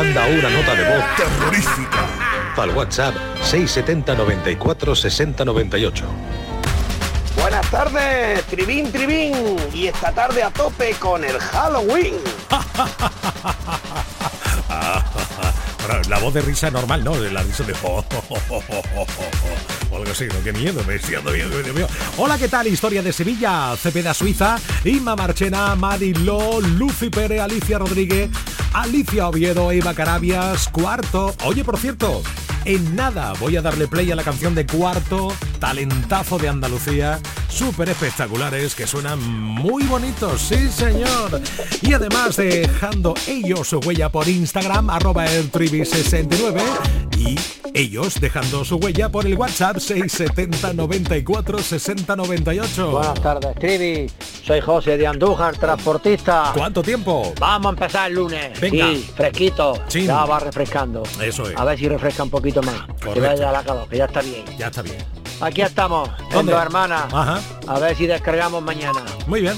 Manda 0.00 0.26
una 0.28 0.48
nota 0.48 0.74
de 0.74 0.96
voz 0.96 1.04
terrorífica 1.14 2.06
al 2.56 2.70
WhatsApp 2.70 3.14
670 3.42 4.14
94 4.14 4.96
60 4.96 5.44
98. 5.44 6.04
Buenas 7.36 7.70
tardes, 7.70 8.42
Tribín 8.44 8.90
Tribín. 8.90 9.58
Y 9.74 9.88
esta 9.88 10.10
tarde 10.12 10.42
a 10.42 10.48
tope 10.48 10.94
con 10.94 11.22
el 11.22 11.38
Halloween. 11.38 12.14
La 16.08 16.18
voz 16.18 16.32
de 16.32 16.40
risa 16.40 16.70
normal, 16.70 17.04
¿no? 17.04 17.20
De 17.20 17.30
la 17.30 17.42
risa 17.42 17.64
de... 17.64 17.74
o 17.82 18.02
algo 19.92 20.10
así, 20.10 20.24
¿no? 20.28 20.42
Qué 20.42 20.54
miedo, 20.54 20.82
me 20.86 20.94
estoy 20.94 21.16
dando 21.16 21.32
miedo, 21.32 21.62
Dios 21.62 21.76
mío. 21.76 21.86
Hola, 22.16 22.38
¿qué 22.38 22.48
tal? 22.48 22.68
Historia 22.68 23.02
de 23.02 23.12
Sevilla, 23.12 23.76
Cepeda 23.76 24.14
Suiza, 24.14 24.58
Inma 24.84 25.14
Marchena, 25.14 25.74
Mariló, 25.76 26.60
Lucy 26.60 27.10
Pérez, 27.10 27.42
Alicia 27.42 27.78
Rodríguez, 27.78 28.30
Alicia 28.72 29.28
Oviedo, 29.28 29.72
Eva 29.72 29.94
Carabias, 29.94 30.68
Cuarto. 30.68 31.34
Oye, 31.44 31.64
por 31.64 31.78
cierto, 31.78 32.22
en 32.64 32.94
nada 32.94 33.32
voy 33.40 33.56
a 33.56 33.62
darle 33.62 33.88
play 33.88 34.10
a 34.10 34.16
la 34.16 34.22
canción 34.22 34.54
de 34.54 34.66
Cuarto, 34.66 35.32
talentazo 35.58 36.38
de 36.38 36.48
Andalucía, 36.48 37.18
súper 37.50 37.88
espectaculares, 37.88 38.74
que 38.74 38.86
suenan 38.86 39.20
muy 39.22 39.84
bonitos, 39.84 40.40
sí 40.40 40.68
señor. 40.68 41.40
Y 41.82 41.92
además 41.92 42.36
dejando 42.36 43.14
ellos 43.26 43.68
su 43.68 43.78
huella 43.80 44.08
por 44.08 44.28
Instagram, 44.28 44.90
arroba 44.90 45.26
el 45.26 45.50
69 45.50 46.60
y 47.18 47.36
ellos 47.74 48.20
dejando 48.20 48.64
su 48.64 48.76
huella 48.76 49.08
por 49.08 49.26
el 49.26 49.34
WhatsApp 49.34 49.78
670 49.78 50.72
94 50.72 51.58
60 51.58 52.16
98. 52.16 52.90
Buenas 52.90 53.22
tardes, 53.22 53.54
Trivi. 53.56 54.10
Soy 54.44 54.60
José 54.60 54.96
de 54.96 55.06
Andújar, 55.06 55.56
transportista. 55.56 56.52
¿Cuánto 56.54 56.82
tiempo? 56.82 57.32
Vamos 57.38 57.66
a 57.66 57.70
empezar 57.70 58.10
el 58.10 58.16
lunes. 58.16 58.58
Venga. 58.60 58.86
Sí, 58.86 59.10
fresquito. 59.14 59.82
Chin. 59.88 60.06
Ya 60.06 60.24
va 60.24 60.40
refrescando. 60.40 61.02
Eso 61.20 61.48
es. 61.48 61.56
A 61.56 61.64
ver 61.64 61.78
si 61.78 61.88
refresca 61.88 62.22
un 62.22 62.30
poquito 62.30 62.62
más. 62.62 62.86
Que 63.12 63.20
vaya 63.20 63.52
la 63.52 63.62
calor, 63.62 63.88
que 63.88 63.98
ya 63.98 64.06
está 64.06 64.22
bien. 64.22 64.44
Ya 64.58 64.66
está 64.68 64.82
bien. 64.82 64.98
Aquí 65.40 65.62
estamos, 65.62 66.10
con 66.32 66.44
dos 66.44 66.60
hermanas. 66.60 67.04
Ajá. 67.12 67.39
A 67.66 67.78
ver 67.78 67.96
si 67.96 68.06
descargamos 68.06 68.62
mañana. 68.62 69.00
Muy 69.26 69.40
bien. 69.42 69.54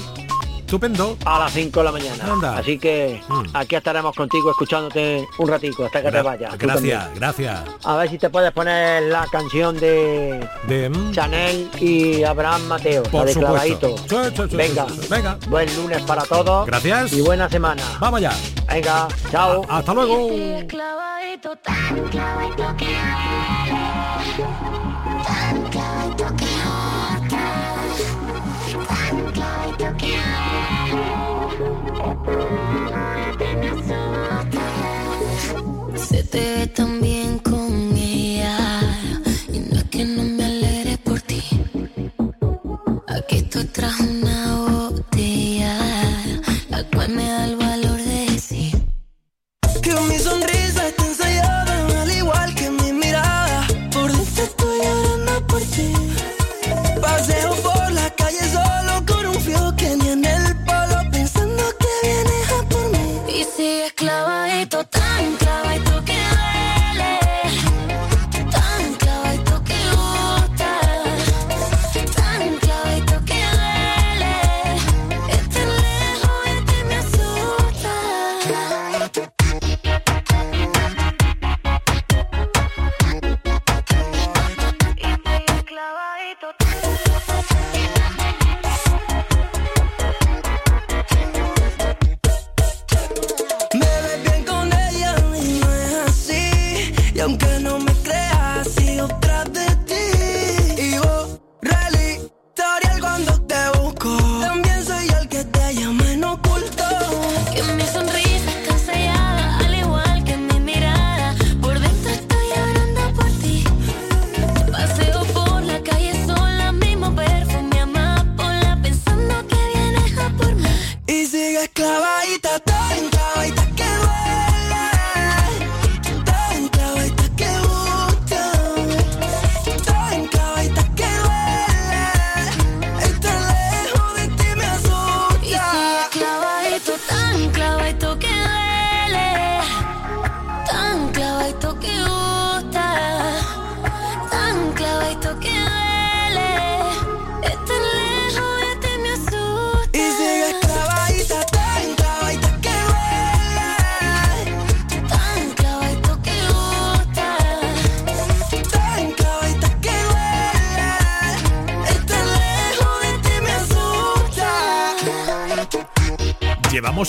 Estupendo. 0.59 1.15
A 1.25 1.37
las 1.37 1.51
5 1.53 1.81
de 1.81 1.83
la 1.83 1.91
mañana. 1.91 2.23
Anda. 2.33 2.57
Así 2.57 2.79
que 2.79 3.21
Mm. 3.29 3.43
aquí 3.53 3.75
estaremos 3.75 4.15
contigo 4.15 4.49
escuchándote 4.49 5.23
un 5.37 5.47
ratico 5.47 5.85
hasta 5.85 6.01
que 6.01 6.09
te 6.09 6.17
Gra- 6.17 6.23
vayas. 6.23 6.57
Gracias, 6.57 6.73
también. 7.03 7.19
gracias. 7.19 7.59
A 7.83 7.95
ver 7.97 8.09
si 8.09 8.17
te 8.17 8.29
puedes 8.31 8.51
poner 8.53 9.03
la 9.03 9.27
canción 9.31 9.79
de 9.79 10.49
De 10.67 10.89
mm, 10.89 11.11
Chanel 11.11 11.69
y 11.79 12.23
Abraham 12.23 12.63
Mateo, 12.67 13.03
Por 13.03 13.19
la 13.21 13.25
de 13.27 13.33
supuesto. 13.33 13.95
Venga. 14.57 14.87
Venga. 15.11 15.37
buen 15.47 15.75
lunes 15.75 16.01
para 16.03 16.23
todos. 16.23 16.65
Gracias. 16.65 17.13
Y 17.13 17.21
buena 17.21 17.47
semana. 17.47 17.83
Vamos 17.99 18.17
allá. 18.17 18.31
Venga, 18.67 19.07
chao. 19.31 19.61
Hasta 19.69 19.93
luego. 19.93 20.29
Se 35.95 36.23
te 36.23 36.39
ve 36.39 36.67
tan 36.67 37.01
bien 37.01 37.22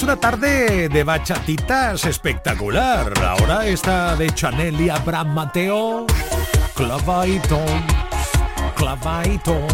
Una 0.03 0.17
tarde 0.17 0.89
de 0.89 1.05
bachatitas 1.05 2.05
espectacular. 2.05 3.13
Ahora 3.25 3.65
está 3.67 4.17
de 4.17 4.29
Chanel 4.35 4.79
y 4.81 4.91
Abraham 4.91 5.33
Mateo. 5.33 6.07
Clavaito, 6.75 7.61
clavaito. 8.75 9.67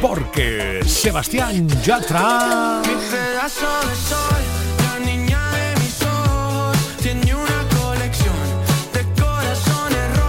Porque 0.00 0.80
Sebastián 0.86 1.68
Yatra 1.82 2.80
Mi 2.86 2.94
pedazo 2.94 3.88
de 3.88 3.96
sol, 3.96 4.36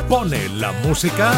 pone 0.09 0.49
la 0.49 0.71
música 0.71 1.31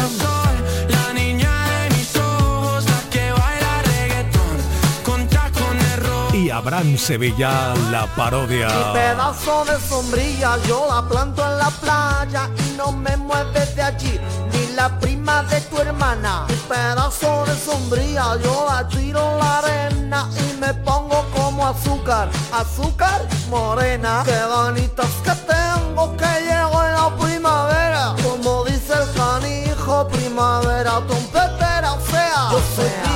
y 6.50 6.52
Abraham 6.52 6.98
Sevilla 6.98 7.74
la 7.92 8.06
parodia. 8.16 8.66
Mi 8.66 8.92
pedazo 8.92 9.64
de 9.64 9.78
sombrilla 9.88 10.58
yo 10.66 10.86
la 10.88 11.00
planto 11.08 11.42
en 11.44 11.58
la 11.58 11.70
playa 11.70 12.50
y 12.58 12.76
no 12.76 12.90
me 12.90 13.16
mueves 13.16 13.76
de 13.76 13.82
allí 13.82 14.20
ni 14.52 14.74
la 14.74 14.88
prima 14.98 15.44
de 15.44 15.60
tu 15.60 15.78
hermana. 15.78 16.46
Mi 16.48 16.56
pedazo 16.74 17.44
de 17.46 17.56
sombrilla 17.56 18.36
yo 18.42 18.66
la 18.68 18.88
tiro 18.88 19.20
en 19.32 19.38
la 19.38 19.58
arena 19.58 20.28
y 20.44 20.56
me 20.60 20.74
pongo 20.74 21.24
como 21.36 21.68
azúcar, 21.68 22.28
azúcar 22.52 23.20
morena. 23.48 24.22
Qué 24.24 24.40
bonitas 24.54 25.12
que 25.24 25.34
tengo 25.54 26.16
que 26.16 26.32
llego 26.48 26.78
en 26.84 26.92
la 27.00 27.16
primavera, 27.16 28.14
como 28.24 28.64
dice 28.64 28.94
el 28.94 29.06
canijo 29.12 30.08
primavera 30.08 31.00
trompetera 31.06 31.92
fea. 32.10 32.48
Yo 32.50 32.60
soy 32.74 33.09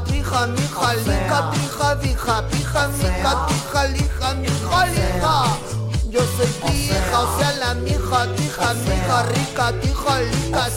Триха, 0.00 0.46
Миха, 0.46 0.94
Лиха, 0.96 1.50
Триха, 1.52 1.94
Виха, 2.00 2.42
Пиха, 2.50 2.88
Миха, 2.88 3.46
Тиха, 3.48 3.88
Лиха, 3.88 4.34
Миха, 4.34 4.86
Лиха. 4.86 5.82
Yo 6.12 6.20
soy 6.36 6.46
tija, 6.66 7.20
o 7.20 7.38
sea 7.38 7.52
la 7.52 7.74
mija, 7.74 8.26
tija, 8.36 8.74
mija, 8.84 9.22
rica, 9.32 9.72
tija, 9.80 10.18
lica, 10.20 10.68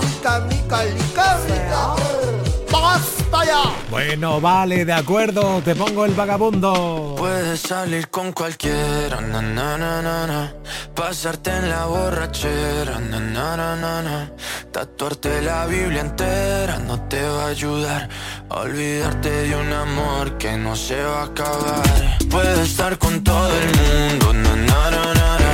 rica, 0.00 0.40
rica, 0.50 1.38
mica, 1.46 2.33
¡Basta 2.74 3.44
ya! 3.44 3.62
Bueno, 3.88 4.40
vale, 4.40 4.84
de 4.84 4.92
acuerdo, 4.92 5.62
te 5.64 5.74
pongo 5.76 6.04
el 6.04 6.14
vagabundo. 6.14 7.14
Puedes 7.16 7.60
salir 7.60 8.08
con 8.08 8.32
cualquiera, 8.32 9.20
na 9.20 9.40
na 9.40 9.78
na 9.78 10.02
na 10.02 10.26
na. 10.26 10.52
Pasarte 10.94 11.50
en 11.50 11.70
la 11.70 11.86
borrachera, 11.86 12.98
na 12.98 13.20
na 13.20 13.56
na 13.56 13.76
na 13.76 14.02
na. 14.02 14.30
Tatuarte 14.72 15.40
la 15.42 15.66
Biblia 15.66 16.00
entera 16.00 16.78
no 16.78 17.00
te 17.08 17.22
va 17.22 17.44
a 17.44 17.48
ayudar. 17.48 18.08
a 18.50 18.54
Olvidarte 18.60 19.30
de 19.30 19.56
un 19.56 19.72
amor 19.72 20.36
que 20.36 20.56
no 20.56 20.74
se 20.74 21.00
va 21.00 21.20
a 21.22 21.24
acabar. 21.26 22.18
Puedes 22.28 22.58
estar 22.70 22.98
con 22.98 23.22
todo 23.22 23.50
el 23.62 23.68
mundo, 23.80 24.32
na 24.32 24.56
na 24.56 24.90
na 24.90 25.14
na 25.14 25.38
na. 25.42 25.52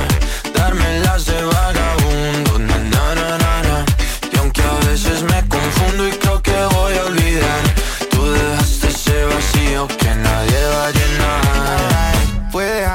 Darme 0.55 0.99
las 1.01 1.25
de 1.25 1.43
vagabundo, 1.43 1.80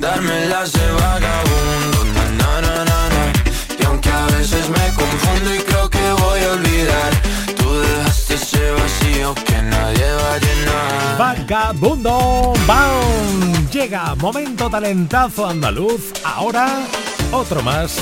las 0.00 0.72
de 0.72 0.92
vagabundo, 0.92 2.04
na, 2.14 2.60
na, 2.60 2.60
na, 2.60 2.84
na, 2.84 3.32
Y 3.78 3.84
aunque 3.84 4.10
a 4.10 4.26
veces 4.26 4.68
me 4.70 4.94
confundo 4.94 5.54
y 5.54 5.58
creo 5.58 5.90
que 5.90 6.12
voy 6.12 6.40
a 6.40 6.52
olvidar, 6.52 7.10
tú 7.56 7.80
dejaste 7.80 8.34
ese 8.34 8.70
vacío 8.70 9.34
que 9.34 9.62
nadie 9.62 10.12
va 10.12 10.34
a 10.34 10.38
llenar. 10.38 11.18
Vagabundo 11.18 12.52
Bound. 12.66 13.70
Llega 13.70 14.14
momento 14.14 14.70
talentazo 14.70 15.46
andaluz. 15.46 16.12
Ahora 16.24 16.80
otro 17.32 17.62
más 17.62 17.98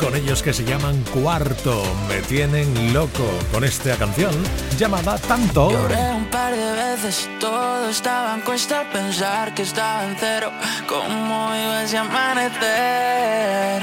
con 0.00 0.16
ellos 0.16 0.42
que 0.42 0.52
se 0.52 0.64
llaman 0.64 1.04
Cuarto. 1.12 1.82
Me 2.08 2.20
tienen 2.22 2.92
loco 2.92 3.24
con 3.52 3.62
esta 3.64 3.96
canción 3.96 4.32
llamada 4.78 5.18
Tanto. 5.18 5.70
Lloré 5.70 6.12
un 6.12 6.24
par 6.30 6.56
de 6.56 6.72
veces, 6.72 7.28
todo 7.38 7.88
estaba 7.88 8.34
en 8.34 8.40
cuesta 8.40 8.84
pensar 8.90 9.54
que 9.54 9.62
estaba 9.62 10.04
en 10.04 10.16
cero. 10.18 10.50
¿Cómo 10.88 11.54
iba 11.54 11.80
a 11.80 12.00
amanecer? 12.00 13.82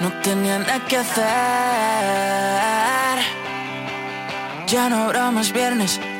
No 0.00 0.12
tenía 0.22 0.58
nada 0.58 0.80
que 0.86 0.96
hacer. 0.96 1.24
Ya 4.66 4.88
no 4.88 5.04
habrá 5.04 5.30
más 5.30 5.52
viernes 5.52 6.00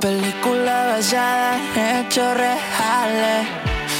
película 0.00 0.86
basada 0.86 1.56
en 1.74 2.06
hechos 2.06 2.36
reales 2.36 3.67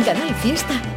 En 0.00 0.06
Canal 0.06 0.34
Fiesta 0.36 0.89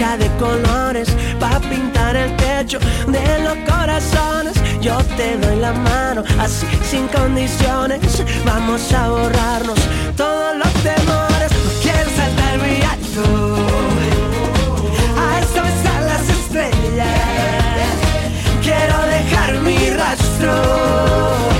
De 0.00 0.30
colores 0.38 1.08
Pa' 1.38 1.60
pintar 1.60 2.16
el 2.16 2.34
techo 2.36 2.78
de 3.06 3.38
los 3.44 3.54
corazones. 3.70 4.54
Yo 4.80 4.96
te 5.16 5.36
doy 5.36 5.56
la 5.56 5.72
mano, 5.72 6.24
así 6.38 6.66
sin 6.90 7.06
condiciones. 7.08 8.00
Vamos 8.46 8.92
a 8.94 9.10
borrarnos 9.10 9.78
todos 10.16 10.56
los 10.56 10.72
temores. 10.82 11.50
No 11.52 11.70
quiero 11.82 12.10
saltar 12.16 12.58
muy 12.60 12.80
alto. 12.94 13.22
A 15.20 15.40
eso 15.40 15.62
están 15.74 16.06
las 16.06 16.28
estrellas. 16.30 17.96
Quiero 18.62 18.96
dejar 19.04 19.52
mi 19.60 19.90
rastro 19.90 21.59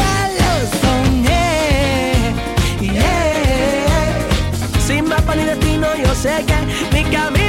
Mapa 5.31 5.41
ni 5.41 5.45
destino, 5.45 5.87
yo 5.95 6.13
sé 6.13 6.45
que 6.45 6.55
mi 6.93 7.03
camino 7.09 7.40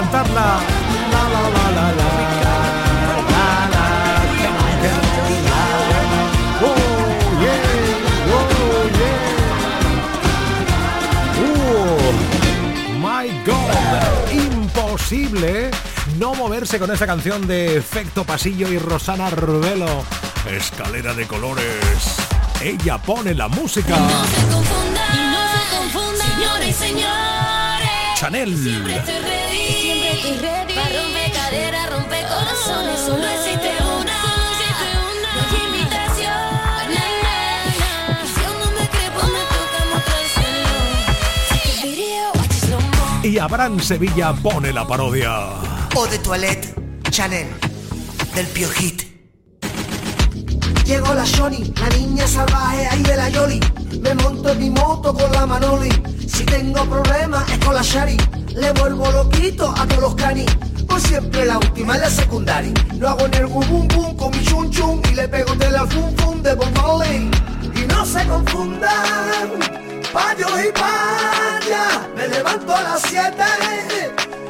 cantarla. 0.00 0.48
La, 1.12 1.22
la, 1.34 1.42
la, 1.56 1.66
la, 1.76 1.86
la. 1.98 2.08
Oh, 6.62 6.66
oh, 6.66 6.70
yeah. 7.42 7.62
Uh, 11.42 12.12
my 12.98 13.26
God, 13.44 14.32
imposible 14.32 15.70
no 16.18 16.34
moverse 16.34 16.78
con 16.78 16.90
esa 16.90 17.06
canción 17.06 17.46
de 17.46 17.76
Efecto 17.76 18.24
Pasillo 18.24 18.72
y 18.72 18.78
Rosana 18.78 19.28
Rubelo. 19.30 20.04
Escalera 20.50 21.12
de 21.14 21.26
colores. 21.26 22.16
Ella 22.62 22.98
pone 22.98 23.34
la 23.34 23.48
música. 23.48 23.96
Y 23.96 24.00
no 24.00 24.24
se 24.24 24.40
señores. 26.72 27.90
Chanel. 28.16 28.54
Estoy 30.30 30.48
ready. 30.48 30.74
Romper 30.74 31.32
cadera, 31.32 31.86
romper 31.86 32.24
corazones. 32.28 33.00
Solo 33.00 33.26
existe 33.26 33.70
una. 33.82 34.12
Y. 43.22 43.28
Y 43.28 43.38
Abraham 43.38 43.80
Sevilla 43.80 44.32
pone 44.32 44.72
la 44.72 44.86
parodia. 44.86 45.48
Eau 45.94 46.06
de 46.06 46.18
toilette 46.18 46.74
Chanel 47.10 47.48
del 48.34 48.46
Piojit. 48.46 49.02
Llegó 50.84 51.12
la 51.14 51.24
Shoni, 51.24 51.72
la 51.80 51.88
niña 51.96 52.26
salvaje 52.26 52.86
ahí 52.86 53.02
de 53.02 53.16
la 53.16 53.28
Yoli. 53.28 53.60
Me 54.00 54.14
monto 54.14 54.50
en 54.50 54.58
mi 54.58 54.70
moto 54.70 55.12
con 55.12 55.30
la 55.32 55.46
Manoli. 55.46 55.90
Si 56.28 56.44
tengo 56.44 56.84
problemas 56.86 57.48
es 57.50 57.58
con 57.58 57.74
la 57.74 57.82
Shari. 57.82 58.39
Le 58.54 58.72
vuelvo 58.72 59.10
loquito 59.10 59.72
a 59.76 59.86
todos 59.86 60.02
los 60.02 60.14
canis. 60.14 60.50
Por 60.86 61.00
siempre 61.00 61.44
la 61.44 61.58
última 61.58 61.94
en 61.94 62.00
la 62.00 62.10
secundaria. 62.10 62.72
Lo 62.98 63.08
hago 63.08 63.26
en 63.26 63.34
el 63.34 63.46
bum 63.46 63.88
bum 63.88 64.16
con 64.16 64.30
mi 64.30 64.44
chun 64.44 64.70
chun. 64.70 65.02
Y 65.10 65.14
le 65.14 65.28
pego 65.28 65.54
de 65.54 65.70
la 65.70 65.86
fum 65.86 66.14
fum 66.16 66.42
de 66.42 66.54
Bob. 66.54 66.70
Y 67.74 67.86
no 67.86 68.04
se 68.04 68.26
confundan, 68.26 69.50
payos 70.12 70.52
y 70.64 70.72
payas. 70.72 72.08
Me 72.16 72.28
levanto 72.28 72.74
a 72.74 72.82
las 72.82 73.02
7 73.02 73.32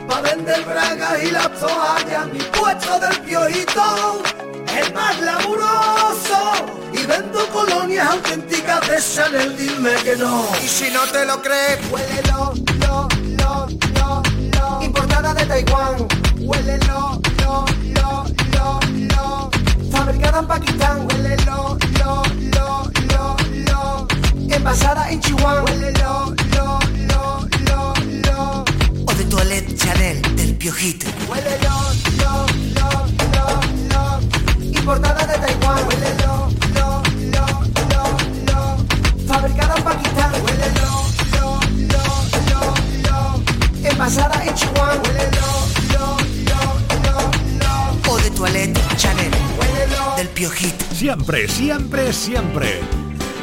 Pa' 0.08 0.20
vender 0.22 0.64
bragas 0.64 1.22
y 1.22 1.30
las 1.30 1.48
toallas, 1.60 2.26
mi 2.32 2.40
puesto 2.40 2.98
del 2.98 3.20
piojito 3.20 4.22
es 4.76 4.92
más 4.92 5.20
laburoso. 5.20 6.52
Y 6.92 7.06
vendo 7.06 7.46
colonias 7.50 8.08
auténticas 8.10 8.80
de 8.88 8.96
Chanel, 9.00 9.56
dime 9.56 9.94
que 10.02 10.16
no. 10.16 10.48
Y 10.64 10.66
si 10.66 10.90
no 10.90 11.02
te 11.12 11.24
lo 11.26 11.40
crees, 11.40 11.78
huélelo, 11.92 12.54
Taiwán, 15.50 16.06
huélelo, 16.38 17.20
lo, 17.42 17.64
lo, 17.96 18.24
lo, 18.54 18.80
lo. 19.10 19.50
Fabricada 19.90 20.38
en 20.38 20.46
Pakistán, 20.46 21.06
huélelo, 21.06 21.76
lo, 21.98 22.22
lo, 22.54 22.90
lo, 23.10 23.36
lo. 23.66 24.06
Envasada 24.48 25.10
en 25.10 25.20
Chihuahua, 25.20 25.64
huélelo, 25.64 26.34
lo, 26.54 26.78
lo, 27.08 27.48
lo, 27.66 27.94
lo. 28.26 28.64
O 29.08 29.12
de 29.12 29.24
toilette 29.24 29.76
Chanel 29.76 30.22
del 30.36 30.54
Piojito. 30.54 31.06
Huélelo, 31.28 31.74
lo, 32.18 32.46
lo, 32.76 32.88
lo, 33.34 33.46
lo. 33.90 34.78
Importada 34.78 35.26
de 35.26 35.36
Taiwán. 35.36 35.89
Lo. 44.00 44.06
Envasada 44.06 44.44
en 44.44 44.54
Chihuahua. 44.54 45.02
Huélelo, 45.04 45.46
lo, 45.92 46.16
lo, 46.48 46.60
lo, 47.04 47.16
lo. 48.06 48.12
O 48.12 48.18
de 48.18 48.30
toilette 48.30 48.96
Chanel 48.96 49.30
del 50.16 50.28
Piojito. 50.28 50.84
Siempre, 50.94 51.48
siempre, 51.48 52.12
siempre. 52.12 52.80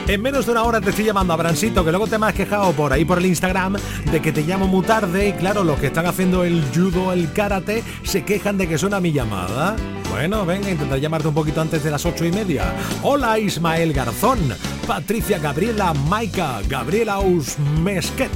En 0.07 0.21
menos 0.21 0.45
de 0.45 0.53
una 0.53 0.63
hora 0.63 0.79
te 0.79 0.91
estoy 0.91 1.03
llamando 1.03 1.33
a 1.33 1.35
Brancito, 1.35 1.83
que 1.83 1.91
luego 1.91 2.07
te 2.07 2.17
me 2.17 2.27
has 2.27 2.33
quejado 2.33 2.71
por 2.71 2.93
ahí 2.93 3.03
por 3.03 3.17
el 3.17 3.25
Instagram 3.25 3.75
de 4.09 4.21
que 4.21 4.31
te 4.31 4.43
llamo 4.43 4.65
muy 4.65 4.85
tarde 4.85 5.27
y 5.27 5.33
claro, 5.33 5.65
los 5.65 5.77
que 5.79 5.87
están 5.87 6.05
haciendo 6.05 6.45
el 6.45 6.63
judo, 6.73 7.11
el 7.11 7.33
karate, 7.33 7.83
se 8.03 8.23
quejan 8.23 8.57
de 8.57 8.69
que 8.69 8.77
suena 8.77 9.01
mi 9.01 9.11
llamada. 9.11 9.75
Bueno, 10.09 10.45
venga, 10.45 10.69
intentar 10.69 10.99
llamarte 10.99 11.27
un 11.27 11.33
poquito 11.33 11.59
antes 11.59 11.83
de 11.83 11.91
las 11.91 12.05
ocho 12.05 12.23
y 12.23 12.31
media. 12.31 12.73
Hola 13.03 13.37
Ismael 13.37 13.91
Garzón, 13.91 14.39
Patricia 14.87 15.39
Gabriela 15.39 15.93
Maica, 15.93 16.61
Gabriela 16.69 17.19
Usmesquet, 17.19 18.31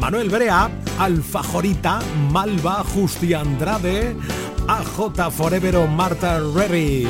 Manuel 0.00 0.30
Brea, 0.30 0.70
Alfajorita, 0.98 2.00
Malva, 2.30 2.84
Justi 2.84 3.34
Andrade, 3.34 4.14
AJ 4.68 5.30
Forever 5.30 5.76
o 5.76 5.86
Marta 5.86 6.40
Revy. 6.40 7.06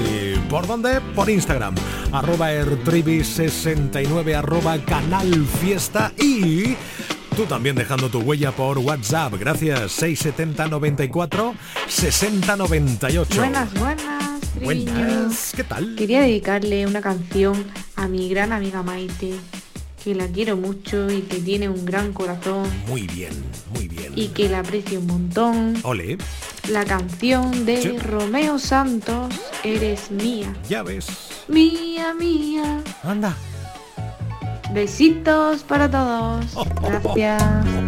¿Por 0.49 0.67
dónde? 0.67 1.01
Por 1.15 1.29
Instagram. 1.29 1.75
Arroba 2.13 2.53
Ertribi69, 2.53 4.35
arroba 4.35 4.79
Canal 4.79 5.47
Fiesta 5.61 6.13
y 6.19 6.77
tú 7.37 7.45
también 7.47 7.77
dejando 7.77 8.09
tu 8.09 8.21
huella 8.21 8.53
por 8.53 8.79
WhatsApp. 8.79 9.35
Gracias. 9.39 9.93
670 9.93 10.69
94 10.69 11.55
60 11.87 12.57
98. 12.57 13.37
Buenas, 13.37 13.75
buenas. 13.75 14.29
Buenas. 14.63 15.53
¿Qué 15.55 15.65
tal? 15.65 15.95
Quería 15.95 16.23
dedicarle 16.23 16.87
una 16.87 17.01
canción 17.01 17.65
a 17.97 18.09
mi 18.09 18.29
gran 18.29 18.53
amiga 18.53 18.83
Maite, 18.83 19.35
que 20.03 20.15
la 20.15 20.27
quiero 20.29 20.57
mucho 20.57 21.11
y 21.11 21.23
que 21.23 21.39
tiene 21.39 21.69
un 21.69 21.85
gran 21.85 22.13
corazón 22.13 22.69
Muy 22.87 23.03
bien, 23.09 23.33
muy 23.75 23.89
bien. 23.89 24.13
y 24.17 24.29
que 24.29 24.49
la 24.49 24.61
aprecio 24.61 25.01
un 25.01 25.07
montón. 25.07 25.75
Ole, 25.83 26.19
La 26.71 26.85
canción 26.85 27.65
de 27.67 27.83
Sí. 27.83 27.99
Romeo 27.99 28.59
Santos, 28.59 29.35
Eres 29.65 30.11
mía. 30.11 30.55
ya 30.69 30.83
ves. 30.83 31.07
Mía, 31.49 32.15
mía. 32.15 32.83
Anda. 33.03 33.35
Besitos 34.73 35.63
para 35.63 35.91
todos. 35.91 36.47
Gracias. 36.83 37.88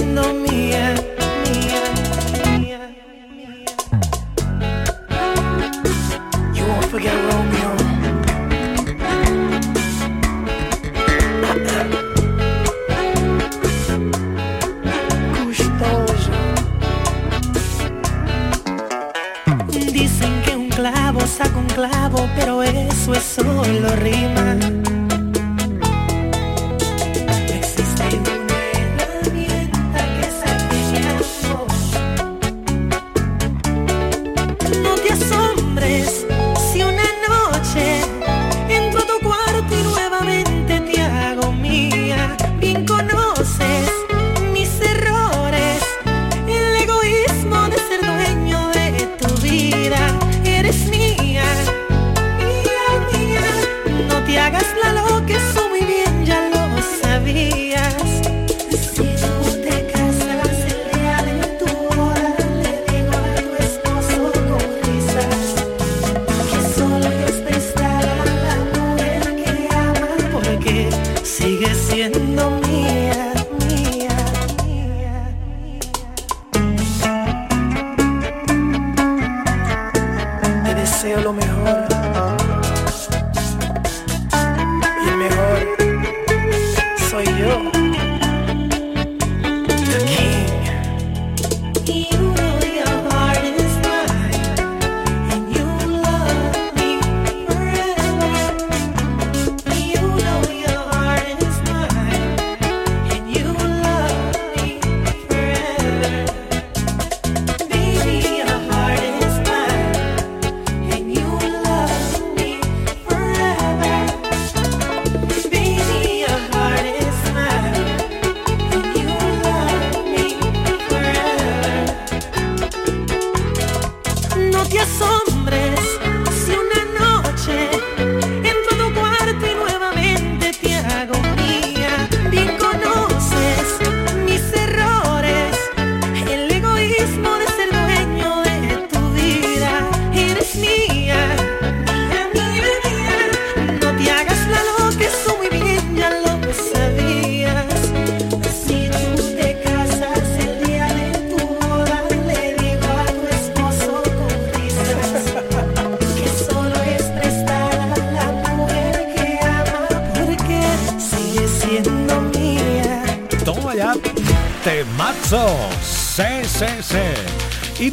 Siendo 0.00 0.32
mía, 0.32 0.94
mía, 1.44 1.82
mía, 2.58 2.80
mía. 3.36 3.66
You 6.54 6.64
won't 6.64 6.86
forget 6.86 7.12
Romeo. 7.28 7.72
Gustoso. 15.44 16.32
Dicen 19.92 20.42
que 20.44 20.56
un 20.56 20.68
clavo 20.70 21.20
saca 21.26 21.58
un 21.58 21.66
clavo, 21.66 22.26
pero 22.36 22.62
eso 22.62 23.12
es 23.12 23.22
solo 23.22 23.94
rima. 23.96 24.56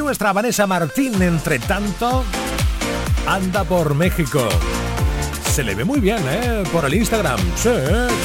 Nuestra 0.08 0.32
Vanessa 0.32 0.66
Martín, 0.66 1.22
entre 1.22 1.60
tanto, 1.60 2.24
anda 3.28 3.66
por 3.66 3.94
México. 3.94 4.48
Se 5.52 5.62
le 5.62 5.76
ve 5.76 5.84
muy 5.84 6.00
bien, 6.00 6.20
¿eh? 6.30 6.64
Por 6.72 6.86
el 6.86 6.94
Instagram. 6.94 7.38
Sí, 7.58 7.70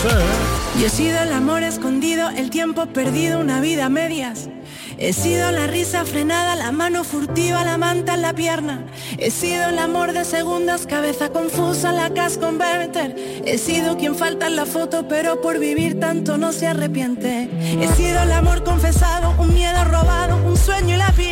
sí. 0.02 0.80
Yo 0.80 0.86
he 0.86 0.88
sido 0.88 1.20
el 1.20 1.32
amor 1.32 1.64
escondido, 1.64 2.30
el 2.30 2.50
tiempo 2.50 2.86
perdido, 2.86 3.40
una 3.40 3.60
vida 3.60 3.86
a 3.86 3.88
medias. 3.88 4.48
He 4.96 5.12
sido 5.12 5.50
la 5.50 5.66
risa 5.66 6.04
frenada, 6.04 6.54
la 6.54 6.70
mano 6.70 7.02
furtiva, 7.02 7.64
la 7.64 7.78
manta 7.78 8.14
en 8.14 8.22
la 8.22 8.32
pierna. 8.32 8.86
He 9.18 9.32
sido 9.32 9.64
el 9.70 9.78
amor 9.80 10.12
de 10.12 10.24
segundas, 10.24 10.86
cabeza 10.86 11.30
confusa, 11.30 11.90
la 11.90 12.10
cash 12.14 12.38
converter. 12.38 13.42
He 13.44 13.58
sido 13.58 13.96
quien 13.96 14.14
falta 14.14 14.46
en 14.46 14.54
la 14.54 14.66
foto, 14.66 15.08
pero 15.08 15.40
por 15.40 15.58
vivir 15.58 15.98
tanto 15.98 16.38
no 16.38 16.52
se 16.52 16.68
arrepiente. 16.68 17.50
He 17.80 17.88
sido 17.96 18.22
el 18.22 18.30
amor 18.30 18.62
confesado, 18.62 19.34
un 19.38 19.52
miedo 19.52 19.82
robado, 19.84 20.36
un 20.46 20.56
sueño 20.56 20.94
y 20.94 20.98
la 20.98 21.10
piel. 21.10 21.31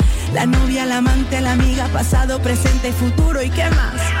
La 0.33 0.45
novia, 0.45 0.85
la 0.85 0.97
amante, 0.97 1.41
la 1.41 1.51
amiga, 1.51 1.87
pasado, 1.89 2.41
presente 2.41 2.89
y 2.89 2.93
futuro 2.93 3.41
y 3.41 3.49
qué 3.49 3.69
más. 3.71 4.20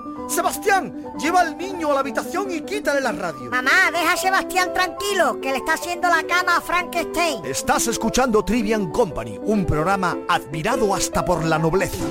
Sebastián, 0.31 1.11
lleva 1.19 1.41
al 1.41 1.57
niño 1.57 1.91
a 1.91 1.93
la 1.95 1.99
habitación 1.99 2.49
y 2.51 2.61
quítale 2.61 3.01
la 3.01 3.11
radio. 3.11 3.49
Mamá, 3.51 3.91
deja 3.91 4.13
a 4.13 4.17
Sebastián 4.17 4.73
tranquilo, 4.73 5.41
que 5.41 5.51
le 5.51 5.57
está 5.57 5.73
haciendo 5.73 6.07
la 6.07 6.23
cama 6.23 6.57
a 6.57 6.61
Frankenstein. 6.61 7.43
Estás 7.45 7.87
escuchando 7.87 8.43
Trivian 8.45 8.91
Company, 8.91 9.37
un 9.43 9.65
programa 9.65 10.17
admirado 10.29 10.95
hasta 10.95 11.25
por 11.25 11.43
la 11.43 11.59
nobleza. 11.59 12.05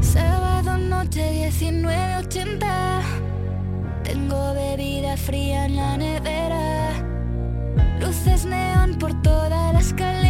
Sábado 0.00 0.78
noche 0.78 1.50
19.80 1.50 3.02
Tengo 4.04 4.54
bebida 4.54 5.16
fría 5.16 5.66
en 5.66 5.76
la 5.76 5.96
nevera 5.96 6.92
Luces 8.00 8.46
neón 8.46 8.98
por 8.98 9.20
toda 9.22 9.72
la 9.72 9.80
escalera 9.80 10.21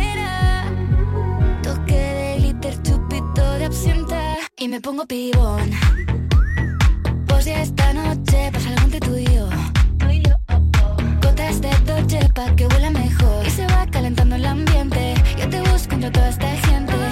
Y 4.63 4.69
me 4.69 4.81
pongo 4.81 5.05
pibón. 5.07 5.73
Pues 7.27 7.47
ya 7.47 7.63
esta 7.63 7.93
noche 7.93 8.49
pasa 8.53 8.69
algo 8.69 8.83
entre 8.85 9.01
tú 9.01 9.17
y 9.17 9.25
yo. 9.25 9.49
Gotas 11.21 11.61
de 11.61 11.71
Dolce 11.85 12.29
pa' 12.33 12.55
que 12.55 12.69
huela 12.69 12.91
mejor. 12.91 13.45
Y 13.45 13.51
se 13.51 13.67
va 13.67 13.85
calentando 13.91 14.37
el 14.37 14.47
ambiente. 14.47 15.15
Yo 15.37 15.49
te 15.49 15.61
busco 15.63 15.95
entre 15.97 16.13
toda 16.13 16.29
esta 16.29 16.49
gente 16.69 17.12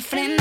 nadie 0.00 0.37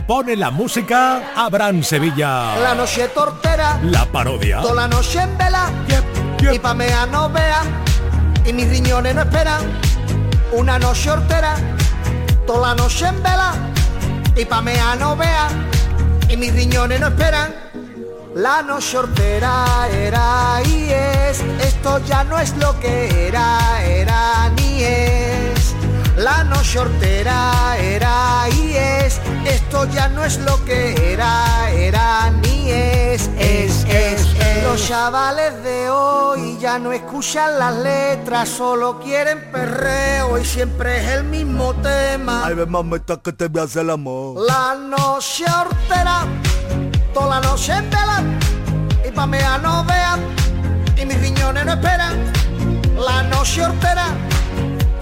Pone 0.00 0.36
la 0.36 0.50
música, 0.50 1.32
Abraham 1.36 1.82
Sevilla. 1.82 2.56
La 2.56 2.74
noche 2.74 3.08
tortera, 3.08 3.78
La 3.84 4.06
parodia. 4.06 4.60
toda 4.62 4.74
la 4.74 4.88
noche 4.88 5.20
en 5.20 5.36
vela. 5.36 5.70
Y 6.52 6.58
pamea 6.58 7.06
no 7.06 7.28
vea, 7.28 7.62
y 8.46 8.52
mis 8.52 8.68
riñones 8.68 9.14
no 9.14 9.22
esperan. 9.22 9.60
Una 10.52 10.78
noche 10.78 11.10
hortera, 11.10 11.56
toda 12.46 12.68
la 12.68 12.74
noche 12.74 13.06
en 13.06 13.22
vela. 13.22 13.52
Y 14.34 14.44
pamea 14.46 14.96
no 14.96 15.14
vea, 15.14 15.48
y 16.28 16.36
mis 16.36 16.52
riñones 16.54 16.98
no 16.98 17.08
esperan. 17.08 17.54
La 18.34 18.62
noche 18.62 18.96
hortera 18.96 19.86
era 19.92 20.60
y 20.64 20.88
es, 20.90 21.40
esto 21.60 22.00
ya 22.06 22.24
no 22.24 22.38
es 22.38 22.56
lo 22.56 22.78
que 22.80 23.28
era, 23.28 23.58
era 23.84 24.48
ni 24.56 24.82
es. 24.82 25.31
La 26.16 26.44
noche 26.44 26.78
hortera 26.78 27.76
era 27.78 28.46
y 28.50 28.74
es, 28.76 29.18
esto 29.46 29.86
ya 29.86 30.08
no 30.08 30.22
es 30.24 30.38
lo 30.40 30.62
que 30.64 31.12
era, 31.12 31.70
era 31.70 32.30
ni 32.30 32.70
es, 32.70 33.30
es, 33.38 33.84
es, 33.84 34.26
es. 34.38 34.62
Los 34.62 34.86
chavales 34.86 35.64
de 35.64 35.88
hoy 35.88 36.58
ya 36.60 36.78
no 36.78 36.92
escuchan 36.92 37.58
las 37.58 37.74
letras, 37.76 38.48
solo 38.50 39.00
quieren 39.00 39.50
perreo 39.50 40.38
y 40.38 40.44
siempre 40.44 40.98
es 41.00 41.12
el 41.12 41.24
mismo 41.24 41.72
tema. 41.76 42.42
Ay, 42.44 42.54
ve 42.54 42.66
mamita 42.66 43.16
que 43.16 43.32
te 43.32 43.48
voy 43.48 43.62
a 43.62 43.64
hacer 43.64 43.82
el 43.82 43.90
amor. 43.90 44.44
La 44.46 44.74
noche 44.74 45.44
hortera, 45.44 46.26
toda 47.14 47.40
la 47.40 47.48
noche 47.48 47.72
en 47.72 47.88
vela, 47.88 48.22
y 49.08 49.10
pa' 49.10 49.26
mea 49.26 49.56
no 49.58 49.82
vean, 49.84 50.20
y 50.94 51.06
mis 51.06 51.18
riñones 51.20 51.64
no 51.64 51.72
esperan. 51.72 52.32
La 52.96 53.22
noche 53.22 53.64
hortera, 53.64 54.08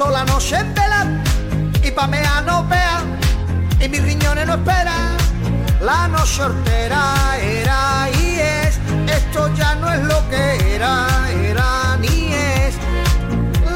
toda 0.00 0.12
la 0.12 0.24
noche 0.24 0.56
en 0.56 0.72
vela, 0.72 1.02
y 1.84 1.90
pa' 1.90 2.06
mea 2.06 2.40
no 2.46 2.66
vean, 2.66 3.04
y 3.78 3.86
mis 3.86 4.02
riñones 4.02 4.46
no 4.46 4.54
esperan. 4.54 5.18
La 5.82 6.08
noche 6.08 6.42
hortera 6.42 7.02
era 7.38 8.08
y 8.18 8.38
es, 8.38 8.80
esto 9.18 9.54
ya 9.54 9.74
no 9.74 9.92
es 9.92 10.00
lo 10.04 10.26
que 10.30 10.74
era, 10.74 11.06
era 11.44 11.98
ni 12.00 12.32
es. 12.32 12.74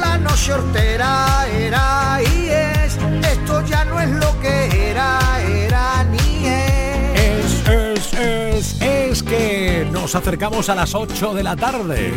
La 0.01 0.17
noche 0.17 0.53
hortera 0.53 1.45
era 1.47 2.19
y 2.23 2.49
es, 2.49 2.97
esto 3.31 3.63
ya 3.67 3.85
no 3.85 3.99
es 3.99 4.09
lo 4.09 4.39
que 4.39 4.89
era, 4.89 5.19
era 5.47 6.03
ni 6.05 6.47
es. 6.47 7.67
Es, 7.69 8.13
es, 8.13 8.13
es, 8.13 8.81
es 8.81 9.21
que 9.21 9.87
nos 9.91 10.15
acercamos 10.15 10.69
a 10.69 10.75
las 10.75 10.95
8 10.95 11.35
de 11.35 11.43
la 11.43 11.55
tarde. 11.55 12.13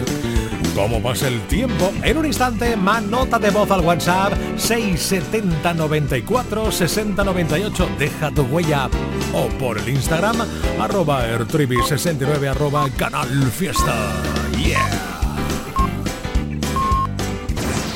¿Cómo 0.79 1.03
pasa 1.03 1.27
el 1.27 1.41
tiempo? 1.49 1.93
En 2.05 2.19
un 2.19 2.27
instante, 2.27 2.77
más 2.77 3.03
nota 3.03 3.41
de 3.41 3.51
voz 3.51 3.69
al 3.73 3.81
WhatsApp 3.81 4.33
670 4.57 5.75
94 5.75 6.71
60 6.71 7.25
98. 7.25 7.89
Deja 7.99 8.31
tu 8.31 8.43
huella. 8.43 8.89
O 9.35 9.49
por 9.59 9.77
el 9.77 9.89
Instagram, 9.89 10.37
arroba 10.81 11.27
ertribi69, 11.27 12.49
arroba 12.49 12.89
canal 12.91 13.29
fiesta. 13.51 14.23
Yeah. 14.57 15.18